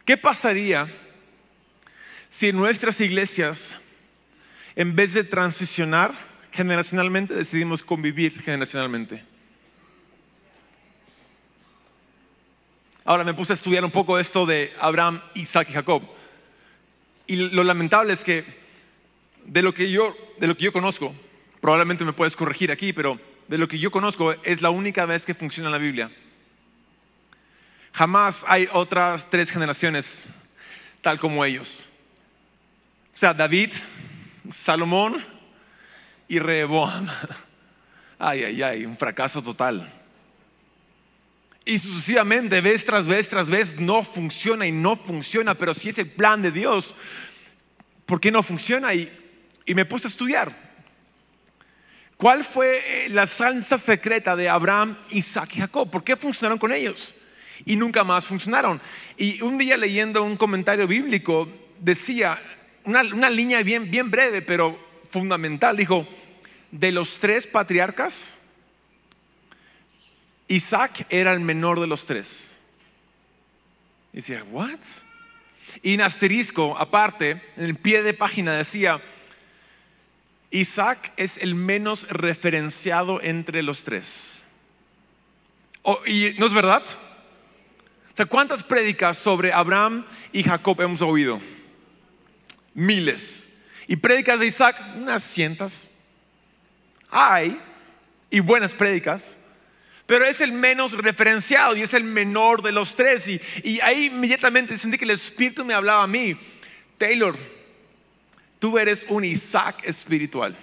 ¿Qué 0.05 0.17
pasaría 0.17 0.91
si 2.31 2.47
en 2.47 2.55
nuestras 2.55 2.99
iglesias, 3.01 3.77
en 4.75 4.95
vez 4.95 5.13
de 5.13 5.25
transicionar 5.25 6.17
generacionalmente, 6.51 7.35
decidimos 7.35 7.83
convivir 7.83 8.41
generacionalmente? 8.41 9.23
Ahora 13.03 13.25
me 13.25 13.33
puse 13.33 13.51
a 13.51 13.55
estudiar 13.55 13.83
un 13.83 13.91
poco 13.91 14.17
esto 14.17 14.45
de 14.45 14.73
Abraham, 14.79 15.21
Isaac 15.35 15.69
y 15.69 15.73
Jacob. 15.73 16.03
Y 17.27 17.35
lo 17.35 17.65
lamentable 17.65 18.13
es 18.13 18.23
que 18.23 18.45
de 19.45 19.61
lo 19.61 19.73
que 19.73 19.91
yo, 19.91 20.15
de 20.39 20.47
lo 20.47 20.55
que 20.55 20.63
yo 20.63 20.71
conozco, 20.71 21.13
probablemente 21.59 22.05
me 22.05 22.13
puedes 22.13 22.37
corregir 22.37 22.71
aquí, 22.71 22.93
pero 22.93 23.19
de 23.49 23.57
lo 23.57 23.67
que 23.67 23.77
yo 23.77 23.91
conozco 23.91 24.31
es 24.43 24.61
la 24.61 24.69
única 24.69 25.05
vez 25.05 25.25
que 25.25 25.33
funciona 25.33 25.69
la 25.69 25.79
Biblia. 25.79 26.09
Jamás 27.91 28.45
hay 28.47 28.69
otras 28.71 29.29
tres 29.29 29.51
generaciones 29.51 30.27
tal 31.01 31.19
como 31.19 31.43
ellos. 31.43 31.83
O 33.13 33.17
sea, 33.17 33.33
David, 33.33 33.71
Salomón 34.51 35.23
y 36.27 36.39
Rehoboam. 36.39 37.07
Ay, 38.17 38.43
ay, 38.43 38.63
ay, 38.63 38.85
un 38.85 38.97
fracaso 38.97 39.41
total. 39.41 39.91
Y 41.65 41.77
sucesivamente, 41.77 42.61
vez 42.61 42.85
tras 42.85 43.07
vez 43.07 43.29
tras 43.29 43.49
vez, 43.49 43.79
no 43.79 44.03
funciona 44.03 44.65
y 44.65 44.71
no 44.71 44.95
funciona, 44.95 45.55
pero 45.55 45.73
si 45.73 45.89
es 45.89 45.97
el 45.99 46.07
plan 46.07 46.41
de 46.41 46.51
Dios, 46.51 46.95
¿por 48.05 48.19
qué 48.19 48.31
no 48.31 48.41
funciona? 48.43 48.93
Y, 48.93 49.11
y 49.65 49.75
me 49.75 49.85
puse 49.85 50.07
a 50.07 50.09
estudiar. 50.09 50.55
¿Cuál 52.17 52.43
fue 52.43 52.77
eh, 53.05 53.09
la 53.09 53.25
salsa 53.25 53.79
secreta 53.79 54.35
de 54.35 54.47
Abraham, 54.47 54.95
Isaac 55.09 55.49
y 55.55 55.59
Jacob? 55.59 55.89
¿Por 55.89 56.03
qué 56.03 56.15
funcionaron 56.15 56.59
con 56.59 56.71
ellos? 56.71 57.15
Y 57.65 57.75
nunca 57.75 58.03
más 58.03 58.27
funcionaron. 58.27 58.79
Y 59.17 59.41
un 59.41 59.57
día 59.57 59.75
leyendo 59.75 60.23
un 60.23 60.37
comentario 60.37 60.85
bíblico, 60.85 61.49
decía, 61.79 62.39
una, 62.85 63.01
una 63.01 63.29
línea 63.29 63.63
bien, 63.63 63.89
bien 63.89 64.09
breve, 64.09 64.41
pero 64.41 64.77
fundamental, 65.09 65.77
dijo, 65.77 66.07
de 66.71 66.91
los 66.91 67.19
tres 67.19 67.45
patriarcas, 67.45 68.35
Isaac 70.47 71.05
era 71.09 71.33
el 71.33 71.39
menor 71.39 71.79
de 71.79 71.87
los 71.87 72.05
tres. 72.05 72.51
Y 74.13 74.17
decía, 74.17 74.43
¿what? 74.51 74.79
Y 75.81 75.93
en 75.93 76.01
asterisco, 76.01 76.77
aparte, 76.77 77.41
en 77.55 77.63
el 77.63 77.75
pie 77.75 78.03
de 78.03 78.13
página 78.13 78.53
decía, 78.53 79.01
Isaac 80.49 81.13
es 81.15 81.37
el 81.37 81.55
menos 81.55 82.07
referenciado 82.09 83.21
entre 83.21 83.63
los 83.63 83.83
tres. 83.83 84.43
Oh, 85.83 85.99
¿Y 86.05 86.35
no 86.37 86.45
es 86.45 86.53
verdad? 86.53 86.83
O 88.13 88.15
sea, 88.15 88.25
¿cuántas 88.25 88.61
prédicas 88.61 89.17
sobre 89.17 89.53
Abraham 89.53 90.05
y 90.33 90.43
Jacob 90.43 90.81
hemos 90.81 91.01
oído? 91.01 91.39
Miles. 92.73 93.47
¿Y 93.87 93.95
prédicas 93.95 94.39
de 94.39 94.47
Isaac? 94.47 94.81
Unas 94.95 95.23
cientas. 95.23 95.89
Hay, 97.09 97.59
y 98.29 98.39
buenas 98.39 98.73
prédicas, 98.73 99.37
pero 100.05 100.25
es 100.25 100.41
el 100.41 100.53
menos 100.53 100.93
referenciado 100.93 101.75
y 101.75 101.81
es 101.81 101.93
el 101.93 102.03
menor 102.03 102.61
de 102.61 102.71
los 102.71 102.95
tres. 102.95 103.27
Y, 103.27 103.79
ahí 103.81 104.05
inmediatamente 104.05 104.77
sentí 104.77 104.97
que 104.97 105.05
el 105.05 105.11
Espíritu 105.11 105.63
me 105.65 105.73
hablaba 105.73 106.03
a 106.03 106.07
mí. 106.07 106.37
Taylor, 106.97 107.37
tú 108.59 108.77
eres 108.77 109.05
un 109.09 109.23
Isaac 109.23 109.81
espiritual. 109.83 110.57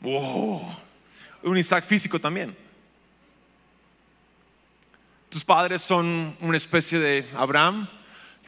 Un 0.00 1.58
Isaac 1.58 1.84
físico 1.84 2.20
también. 2.20 2.56
Tus 5.28 5.44
padres 5.44 5.82
son 5.82 6.36
una 6.40 6.56
especie 6.56 6.98
de 6.98 7.28
Abraham, 7.34 7.88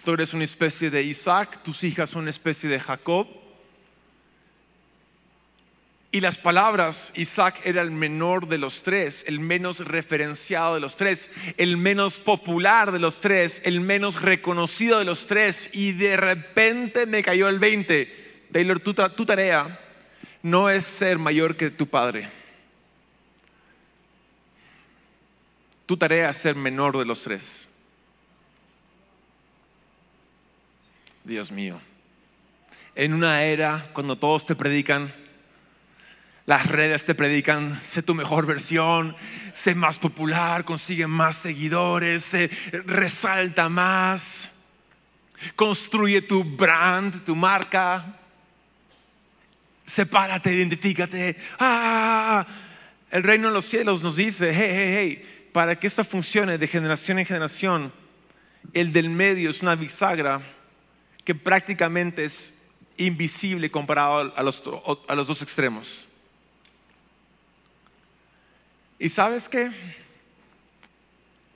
tú 0.05 0.13
eres 0.13 0.35
una 0.35 0.45
especie 0.45 0.91
de 0.91 1.03
Isaac, 1.03 1.63
tus 1.63 1.85
hijas 1.85 2.11
son 2.11 2.23
una 2.23 2.31
especie 2.31 2.69
de 2.69 2.81
Jacob. 2.81 3.27
Y 6.13 6.21
las 6.21 6.39
palabras, 6.39 7.13
Isaac 7.15 7.61
era 7.63 7.83
el 7.83 7.93
menor 7.93 8.49
de 8.49 8.59
los 8.59 8.83
tres, 8.83 9.25
el 9.29 9.39
menos 9.39 9.79
referenciado 9.79 10.75
de 10.75 10.81
los 10.81 10.97
tres, 10.97 11.31
el 11.57 11.77
menos 11.77 12.19
popular 12.19 12.91
de 12.91 12.99
los 12.99 13.21
tres, 13.21 13.63
el 13.65 13.81
menos 13.81 14.21
reconocido 14.21 14.99
de 14.99 15.05
los 15.05 15.29
tres. 15.29 15.71
Y 15.73 15.93
de 15.93 16.17
repente 16.17 17.07
me 17.07 17.23
cayó 17.23 17.49
el 17.49 17.61
20. 17.61 18.49
Taylor, 18.51 18.81
tu, 18.81 18.93
tu 18.93 19.25
tarea 19.25 19.79
no 20.43 20.69
es 20.69 20.85
ser 20.85 21.19
mayor 21.19 21.57
que 21.57 21.71
tu 21.71 21.87
padre. 21.87 22.29
Tu 25.87 25.97
tarea 25.97 26.31
es 26.31 26.37
ser 26.37 26.57
menor 26.57 26.99
de 26.99 27.05
los 27.05 27.23
tres. 27.23 27.70
Dios 31.31 31.53
mío. 31.53 31.81
En 32.97 33.15
una 33.15 33.45
era 33.45 33.89
cuando 33.93 34.19
todos 34.19 34.45
te 34.47 34.57
predican, 34.57 35.15
las 36.45 36.67
redes 36.67 37.07
te 37.07 37.15
predican, 37.15 37.81
sé 37.85 38.03
tu 38.03 38.17
mejor 38.17 38.47
versión, 38.47 39.15
sé 39.55 39.77
más 39.77 39.97
popular, 39.97 40.65
consigue 40.65 41.07
más 41.07 41.37
seguidores, 41.37 42.35
resalta 42.85 43.69
más, 43.69 44.51
construye 45.55 46.21
tu 46.21 46.43
brand, 46.43 47.23
tu 47.23 47.37
marca, 47.37 48.19
sepárate, 49.87 50.53
identifícate. 50.53 51.37
Ah, 51.61 52.45
el 53.13 53.23
reino 53.23 53.47
de 53.47 53.55
los 53.55 53.67
cielos 53.67 54.03
nos 54.03 54.17
dice, 54.17 54.53
hey, 54.53 54.71
hey, 54.73 54.95
hey, 54.97 55.49
para 55.53 55.79
que 55.79 55.87
esto 55.87 56.03
funcione 56.03 56.59
de 56.59 56.67
generación 56.67 57.21
en 57.21 57.27
generación, 57.27 57.93
el 58.73 58.93
del 58.93 59.11
medio 59.11 59.51
es 59.51 59.63
una 59.63 59.77
bisagra 59.77 60.43
que 61.31 61.35
prácticamente 61.37 62.25
es 62.25 62.53
invisible 62.97 63.71
comparado 63.71 64.33
a 64.35 64.43
los, 64.43 64.61
a 65.07 65.15
los 65.15 65.29
dos 65.29 65.43
extremos. 65.43 66.09
¿Y 68.99 69.09
sabes 69.09 69.49
qué? 69.49 69.71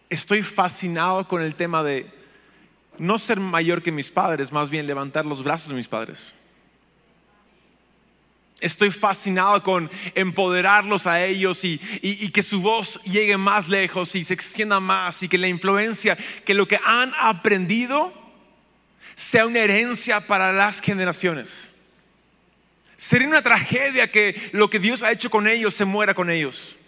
Estoy 0.09 0.45
fascinado 0.45 1.27
con 1.27 1.43
el 1.43 1.57
tema 1.57 1.83
de 1.83 2.09
no 2.99 3.19
ser 3.19 3.41
mayor 3.41 3.83
que 3.83 3.91
mis 3.91 4.13
padres, 4.13 4.53
más 4.53 4.71
bien 4.71 4.87
levantar 4.87 5.27
los 5.27 5.43
brazos 5.43 5.71
de 5.71 5.75
mis 5.75 5.89
padres. 5.89 6.37
Estoy 8.61 8.93
fascinado 8.93 9.61
con 9.65 9.91
empoderarlos 10.15 11.09
a 11.09 11.25
ellos 11.25 11.65
y, 11.65 11.79
que 12.31 12.45
su 12.45 12.61
voz 12.61 13.01
llegue 13.03 13.37
más 13.39 13.69
lejos 13.69 14.15
y 14.15 14.23
se 14.23 14.35
extienda 14.35 14.79
más 14.79 15.21
y 15.25 15.29
que 15.29 15.37
la 15.37 15.49
influencia, 15.49 16.17
que 16.45 16.55
lo 16.55 16.69
que 16.69 16.79
han 16.85 17.13
aprendido 17.19 18.23
sea 19.15 19.47
una 19.47 19.61
herencia 19.61 20.21
para 20.21 20.53
las 20.53 20.81
generaciones. 20.81 21.71
Sería 22.97 23.29
una 23.29 23.43
tragedia 23.43 24.11
que 24.11 24.51
lo 24.53 24.71
que 24.71 24.79
Dios 24.79 25.03
ha 25.03 25.13
hecho 25.13 25.31
con 25.31 25.47
ellos 25.47 25.75
se 25.75 25.85
muera 25.85 26.15
con 26.15 26.31
ellos. 26.31 26.79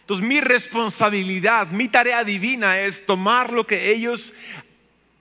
Entonces 0.00 0.26
mi 0.26 0.40
responsabilidad, 0.40 1.66
mi 1.68 1.88
tarea 1.88 2.24
divina 2.24 2.80
es 2.80 3.04
tomar 3.04 3.52
lo 3.52 3.66
que 3.66 3.90
ellos 3.90 4.32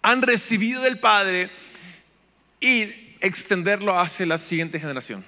han 0.02 0.22
recibido 0.22 0.82
del 0.82 1.00
Padre 1.00 1.50
y 2.62 3.16
extenderlo 3.20 4.00
hacia 4.00 4.26
la 4.26 4.38
siguiente 4.38 4.80
generación. 4.80 5.26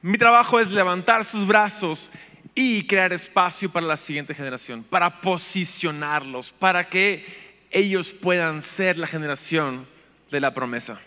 Mi 0.00 0.16
trabajo 0.16 0.58
es 0.58 0.70
levantar 0.70 1.26
sus 1.26 1.46
brazos 1.46 2.10
y 2.54 2.86
crear 2.86 3.12
espacio 3.12 3.70
para 3.70 3.86
la 3.86 3.98
siguiente 3.98 4.34
generación, 4.34 4.82
para 4.82 5.20
posicionarlos, 5.20 6.50
para 6.50 6.84
que 6.84 7.49
ellos 7.70 8.10
puedan 8.10 8.62
ser 8.62 8.98
la 8.98 9.06
generación 9.06 9.86
de 10.30 10.40
la 10.40 10.54
promesa. 10.54 11.00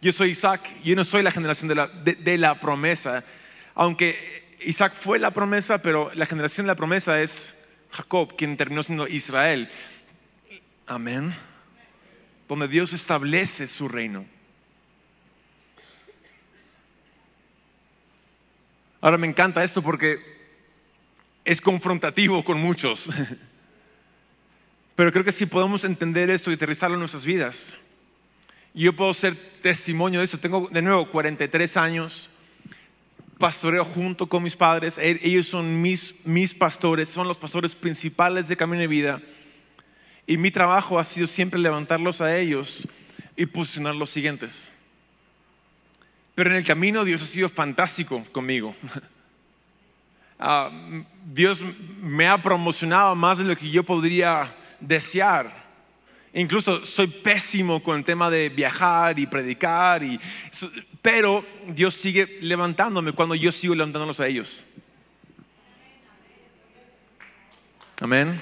Yo 0.00 0.12
soy 0.12 0.30
Isaac, 0.30 0.74
yo 0.84 0.94
no 0.94 1.04
soy 1.04 1.22
la 1.22 1.30
generación 1.30 1.68
de 1.68 1.74
la, 1.74 1.88
de 1.88 2.38
la 2.38 2.60
promesa, 2.60 3.24
aunque 3.74 4.56
Isaac 4.60 4.94
fue 4.94 5.18
la 5.18 5.32
promesa, 5.32 5.82
pero 5.82 6.10
la 6.14 6.26
generación 6.26 6.66
de 6.66 6.72
la 6.72 6.76
promesa 6.76 7.20
es 7.20 7.54
Jacob, 7.90 8.36
quien 8.36 8.56
terminó 8.56 8.82
siendo 8.82 9.08
Israel. 9.08 9.70
Amén 10.86 11.34
donde 12.48 12.66
Dios 12.66 12.94
establece 12.94 13.66
su 13.66 13.88
reino. 13.88 14.24
Ahora 19.00 19.18
me 19.18 19.28
encanta 19.28 19.62
esto 19.62 19.82
porque 19.82 20.18
es 21.44 21.60
confrontativo 21.60 22.42
con 22.44 22.58
muchos. 22.58 23.08
Pero 24.98 25.12
creo 25.12 25.24
que 25.24 25.30
si 25.30 25.46
podemos 25.46 25.84
entender 25.84 26.28
esto 26.28 26.50
y 26.50 26.54
aterrizarlo 26.54 26.96
en 26.96 26.98
nuestras 26.98 27.24
vidas, 27.24 27.76
yo 28.74 28.92
puedo 28.96 29.14
ser 29.14 29.36
testimonio 29.62 30.18
de 30.18 30.24
eso. 30.24 30.40
Tengo 30.40 30.68
de 30.72 30.82
nuevo 30.82 31.08
43 31.08 31.76
años, 31.76 32.28
pastoreo 33.38 33.84
junto 33.84 34.26
con 34.26 34.42
mis 34.42 34.56
padres. 34.56 34.98
E-, 34.98 35.20
ellos 35.22 35.46
son 35.46 35.80
mis, 35.80 36.16
mis 36.24 36.52
pastores, 36.52 37.08
son 37.08 37.28
los 37.28 37.38
pastores 37.38 37.76
principales 37.76 38.48
de 38.48 38.56
Camino 38.56 38.80
de 38.80 38.88
Vida. 38.88 39.22
Y 40.26 40.36
mi 40.36 40.50
trabajo 40.50 40.98
ha 40.98 41.04
sido 41.04 41.28
siempre 41.28 41.60
levantarlos 41.60 42.20
a 42.20 42.36
ellos 42.36 42.88
y 43.36 43.46
posicionar 43.46 43.94
los 43.94 44.10
siguientes. 44.10 44.68
Pero 46.34 46.50
en 46.50 46.56
el 46.56 46.66
camino 46.66 47.04
Dios 47.04 47.22
ha 47.22 47.26
sido 47.26 47.48
fantástico 47.48 48.24
conmigo. 48.32 48.74
Ah, 50.40 50.70
Dios 51.24 51.64
me 52.00 52.28
ha 52.28 52.40
promocionado 52.40 53.16
más 53.16 53.38
de 53.38 53.44
lo 53.44 53.56
que 53.56 53.70
yo 53.70 53.82
podría 53.82 54.54
desear. 54.80 55.68
Incluso 56.34 56.84
soy 56.84 57.06
pésimo 57.06 57.82
con 57.82 57.98
el 57.98 58.04
tema 58.04 58.30
de 58.30 58.48
viajar 58.48 59.18
y 59.18 59.26
predicar, 59.26 60.02
y, 60.02 60.20
pero 61.00 61.44
Dios 61.68 61.94
sigue 61.94 62.38
levantándome 62.42 63.12
cuando 63.12 63.34
yo 63.34 63.50
sigo 63.50 63.74
levantándolos 63.74 64.20
a 64.20 64.26
ellos. 64.26 64.66
Amén. 68.00 68.36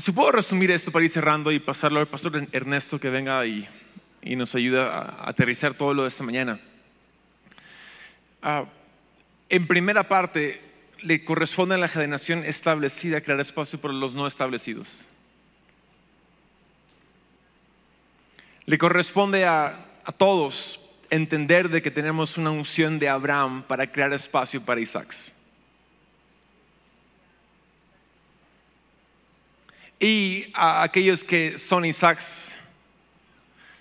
Si 0.00 0.12
puedo 0.12 0.32
resumir 0.32 0.70
esto 0.70 0.90
para 0.90 1.04
ir 1.04 1.10
cerrando 1.10 1.52
y 1.52 1.60
pasarlo 1.60 2.00
al 2.00 2.08
pastor 2.08 2.48
Ernesto 2.52 2.98
que 2.98 3.10
venga 3.10 3.44
y, 3.44 3.68
nos 4.22 4.54
ayuda 4.54 4.88
a 4.88 5.28
aterrizar 5.28 5.74
todo 5.74 5.92
lo 5.92 6.02
de 6.02 6.08
esta 6.08 6.24
mañana. 6.24 6.58
Ah, 8.42 8.64
en 9.48 9.66
primera 9.66 10.08
parte, 10.08 10.60
le 11.02 11.24
corresponde 11.24 11.74
a 11.74 11.78
la 11.78 11.88
generación 11.88 12.44
establecida 12.44 13.20
crear 13.20 13.40
espacio 13.40 13.80
para 13.80 13.94
los 13.94 14.14
no 14.14 14.26
establecidos. 14.26 15.06
Le 18.66 18.78
corresponde 18.78 19.44
a, 19.44 19.86
a 20.04 20.12
todos 20.12 20.80
entender 21.10 21.68
de 21.68 21.82
que 21.82 21.90
tenemos 21.90 22.38
una 22.38 22.50
unción 22.50 22.98
de 22.98 23.08
Abraham 23.08 23.64
para 23.64 23.90
crear 23.90 24.12
espacio 24.12 24.62
para 24.62 24.80
Isaac. 24.80 25.14
Y 29.98 30.46
a 30.54 30.82
aquellos 30.82 31.22
que 31.22 31.58
son 31.58 31.84
Isaacs, 31.84 32.56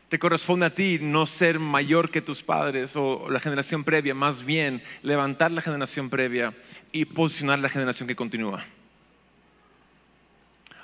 te 0.10 0.18
corresponde 0.18 0.66
a 0.66 0.74
ti 0.74 0.98
no 1.00 1.28
ser 1.28 1.60
mayor 1.60 2.10
que 2.10 2.22
tus 2.22 2.42
padres 2.42 2.96
o 2.96 3.30
la 3.30 3.40
generación 3.40 3.84
previa, 3.84 4.16
más 4.16 4.44
bien 4.44 4.82
levantar 5.04 5.52
la 5.52 5.62
generación 5.62 6.10
previa 6.10 6.54
y 6.92 7.06
posicionar 7.06 7.60
la 7.60 7.70
generación 7.70 8.08
que 8.08 8.16
continúa. 8.16 8.66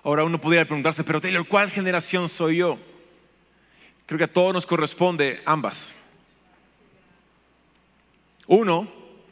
Ahora 0.03 0.23
uno 0.23 0.39
podría 0.39 0.65
preguntarse, 0.65 1.03
pero 1.03 1.19
Taylor, 1.19 1.47
¿cuál 1.47 1.71
generación 1.71 2.29
soy 2.29 2.57
yo? 2.57 2.77
Creo 4.05 4.19
que 4.19 4.25
a 4.25 4.31
todos 4.31 4.53
nos 4.53 4.67
corresponde 4.67 5.41
ambas. 5.45 5.95
Uno, 8.45 8.87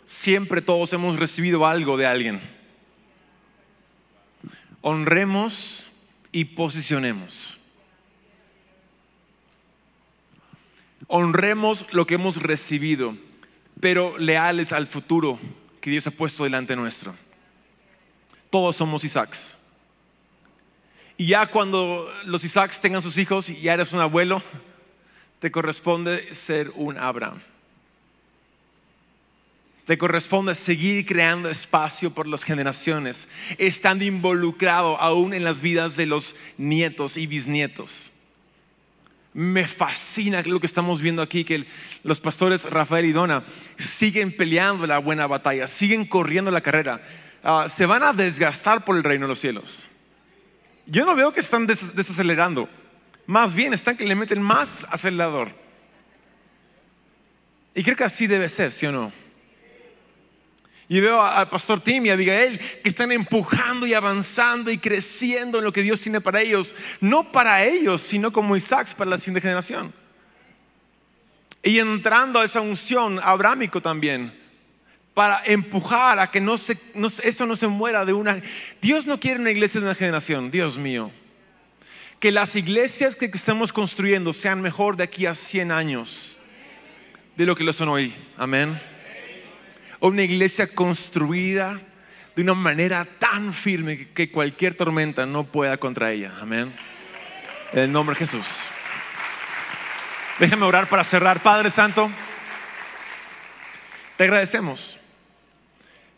siempre 0.06 0.64
todos 0.64 0.92
hemos 0.94 1.20
recibido 1.20 1.68
algo 1.68 1.98
de 1.98 2.08
alguien. 2.08 2.42
Honremos 4.82 5.92
y 6.32 6.46
posicionemos. 6.46 7.60
Honremos 11.08 11.86
lo 11.92 12.08
que 12.08 12.16
hemos 12.16 12.42
recibido, 12.42 13.16
pero 13.80 14.18
leales 14.18 14.72
al 14.72 14.88
futuro 14.88 15.40
que 15.82 15.90
Dios 15.90 16.08
ha 16.08 16.12
puesto 16.12 16.44
delante 16.44 16.76
nuestro. 16.76 17.16
Todos 18.50 18.76
somos 18.76 19.04
Isaacs. 19.04 19.58
Y 21.18 21.28
ya 21.28 21.48
cuando 21.48 22.10
los 22.26 22.44
Isaacs 22.44 22.80
tengan 22.82 23.02
sus 23.02 23.18
hijos 23.18 23.50
y 23.50 23.62
ya 23.62 23.74
eres 23.74 23.94
un 23.94 24.00
abuelo, 24.00 24.42
te 25.40 25.52
corresponde 25.52 26.34
ser 26.34 26.72
un 26.76 26.98
Abraham. 26.98 27.42
te 29.86 29.98
corresponde 29.98 30.56
seguir 30.56 31.06
creando 31.06 31.50
espacio 31.50 32.10
por 32.12 32.26
las 32.26 32.46
generaciones, 32.46 33.28
estando 33.58 34.06
involucrado 34.06 34.98
aún 34.98 35.34
en 35.34 35.44
las 35.44 35.60
vidas 35.60 35.98
de 35.98 36.06
los 36.06 36.36
nietos 36.58 37.18
y 37.18 37.28
bisnietos. 37.28 38.14
Me 39.34 39.68
fascina 39.68 40.42
lo 40.44 40.60
que 40.60 40.68
estamos 40.68 41.02
viendo 41.02 41.22
aquí, 41.22 41.44
que 41.44 41.66
los 42.04 42.20
pastores 42.20 42.66
Rafael 42.66 43.06
y 43.06 43.12
Dona 43.12 43.44
siguen 43.78 44.36
peleando 44.36 44.86
la 44.86 45.00
buena 45.00 45.26
batalla, 45.26 45.66
siguen 45.66 46.06
corriendo 46.06 46.52
la 46.52 46.62
carrera, 46.62 47.02
ah, 47.44 47.66
se 47.68 47.86
van 47.86 48.04
a 48.04 48.14
desgastar 48.14 48.86
por 48.86 48.96
el 48.96 49.04
reino 49.04 49.26
de 49.26 49.30
los 49.30 49.40
cielos. 49.40 49.88
Yo 50.86 51.06
no 51.06 51.16
veo 51.16 51.34
que 51.34 51.40
están 51.40 51.66
desacelerando, 51.66 52.70
más 53.26 53.54
bien 53.56 53.74
están 53.74 53.98
que 53.98 54.06
le 54.06 54.16
meten 54.16 54.42
más 54.42 54.86
acelerador. 54.90 55.50
Y 57.74 57.84
creo 57.84 57.96
que 57.96 58.04
así 58.04 58.28
debe 58.28 58.50
ser, 58.50 58.72
¿sí 58.72 58.86
o 58.86 58.92
no? 58.92 59.23
Y 60.90 61.00
veo 61.00 61.22
al 61.22 61.50
pastor 61.50 61.80
Tim 61.80 62.06
y 62.06 62.10
a 62.10 62.14
Abigail 62.14 62.60
que 62.60 62.90
están 62.90 63.12
empujando 63.12 63.86
y 63.86 63.94
avanzando 63.94 64.70
y 64.70 64.78
creciendo 64.78 65.60
en 65.60 65.64
lo 65.64 65.72
que 65.72 65.82
Dios 65.82 66.02
tiene 66.02 66.20
para 66.20 66.42
ellos. 66.42 66.76
No 67.00 67.32
para 67.32 67.64
ellos, 67.64 68.02
sino 68.02 68.34
como 68.34 68.56
Isaac 68.56 68.94
para 68.96 69.12
la 69.12 69.18
siguiente 69.18 69.42
generación. 69.42 69.94
Y 71.64 71.80
entrando 71.80 72.40
a 72.40 72.46
esa 72.46 72.60
unción 72.60 73.20
abrámico 73.24 73.82
también, 73.82 74.38
para 75.14 75.42
empujar 75.46 76.20
a 76.20 76.30
que 76.30 76.42
no 76.42 76.58
se, 76.58 76.78
eso 77.24 77.46
no 77.46 77.56
se 77.56 77.68
muera 77.68 78.04
de 78.04 78.12
una... 78.12 78.42
Dios 78.82 79.08
no 79.08 79.20
quiere 79.20 79.40
una 79.40 79.52
iglesia 79.52 79.80
de 79.80 79.86
una 79.86 79.96
generación, 79.96 80.52
Dios 80.52 80.78
mío. 80.78 81.12
Que 82.20 82.32
las 82.32 82.56
iglesias 82.58 83.16
que 83.16 83.32
estamos 83.34 83.72
construyendo 83.72 84.34
sean 84.34 84.62
mejor 84.62 84.98
de 84.98 85.04
aquí 85.04 85.26
a 85.26 85.34
100 85.34 85.72
años 85.72 86.38
de 87.38 87.46
lo 87.46 87.56
que 87.56 87.64
lo 87.64 87.72
son 87.72 87.90
hoy. 87.90 88.14
Amén 88.38 88.93
una 90.10 90.24
iglesia 90.24 90.68
construida 90.68 91.80
de 92.36 92.42
una 92.42 92.54
manera 92.54 93.06
tan 93.06 93.54
firme 93.54 94.10
que 94.10 94.32
cualquier 94.32 94.76
tormenta 94.76 95.26
no 95.26 95.46
pueda 95.46 95.78
contra 95.78 96.12
ella. 96.12 96.34
Amén. 96.42 96.74
En 97.72 97.80
el 97.80 97.92
nombre 97.92 98.14
de 98.14 98.20
Jesús. 98.20 98.46
Déjame 100.40 100.66
orar 100.66 100.88
para 100.90 101.06
cerrar. 101.06 101.42
Padre 101.42 101.70
Santo, 101.70 102.12
te 104.18 104.26
agradecemos. 104.26 104.98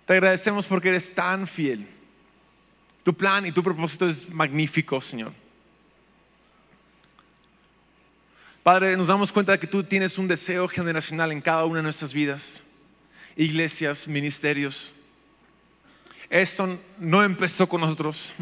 Te 0.07 0.13
agradecemos 0.13 0.65
porque 0.65 0.89
eres 0.89 1.13
tan 1.13 1.45
fiel. 1.45 1.87
Tu 3.03 3.13
plan 3.13 3.45
y 3.45 3.51
tu 3.51 3.61
propósito 3.61 4.07
es 4.07 4.27
magnífico, 4.29 4.99
Señor. 4.99 5.31
Padre, 8.63 8.97
nos 8.97 9.07
damos 9.07 9.31
cuenta 9.31 9.51
de 9.51 9.59
que 9.59 9.67
tú 9.67 9.83
tienes 9.83 10.17
un 10.17 10.27
deseo 10.27 10.67
generacional 10.67 11.31
en 11.31 11.39
cada 11.39 11.65
una 11.65 11.77
de 11.77 11.83
nuestras 11.83 12.11
vidas 12.11 12.63
iglesias, 13.35 14.07
ministerios. 14.07 14.93
Esto 16.29 16.79
no 16.97 17.23
empezó 17.23 17.67
con 17.67 17.81
nosotros 17.81 18.33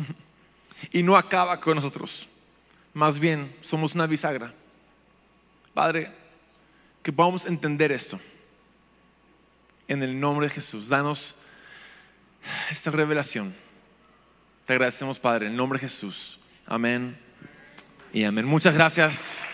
y 0.92 1.04
no 1.04 1.16
acaba 1.16 1.60
con 1.60 1.76
nosotros. 1.76 2.28
Más 2.94 3.20
bien, 3.20 3.56
somos 3.62 3.96
una 3.96 4.08
bisagra. 4.08 4.54
Padre, 5.74 6.12
que 7.02 7.12
podamos 7.12 7.46
entender 7.46 7.92
esto. 7.92 8.20
En 9.88 10.02
el 10.02 10.18
nombre 10.20 10.48
de 10.48 10.54
Jesús, 10.54 10.88
danos 10.88 11.36
esta 12.72 12.92
revelación. 12.92 13.56
Te 14.66 14.74
agradecemos, 14.74 15.20
Padre, 15.20 15.48
en 15.48 15.52
el 15.54 15.58
nombre 15.58 15.78
de 15.78 15.88
Jesús. 15.88 16.40
Amén 16.66 17.18
y 18.14 18.24
amén. 18.24 18.46
Muchas 18.46 18.74
gracias. 18.74 19.46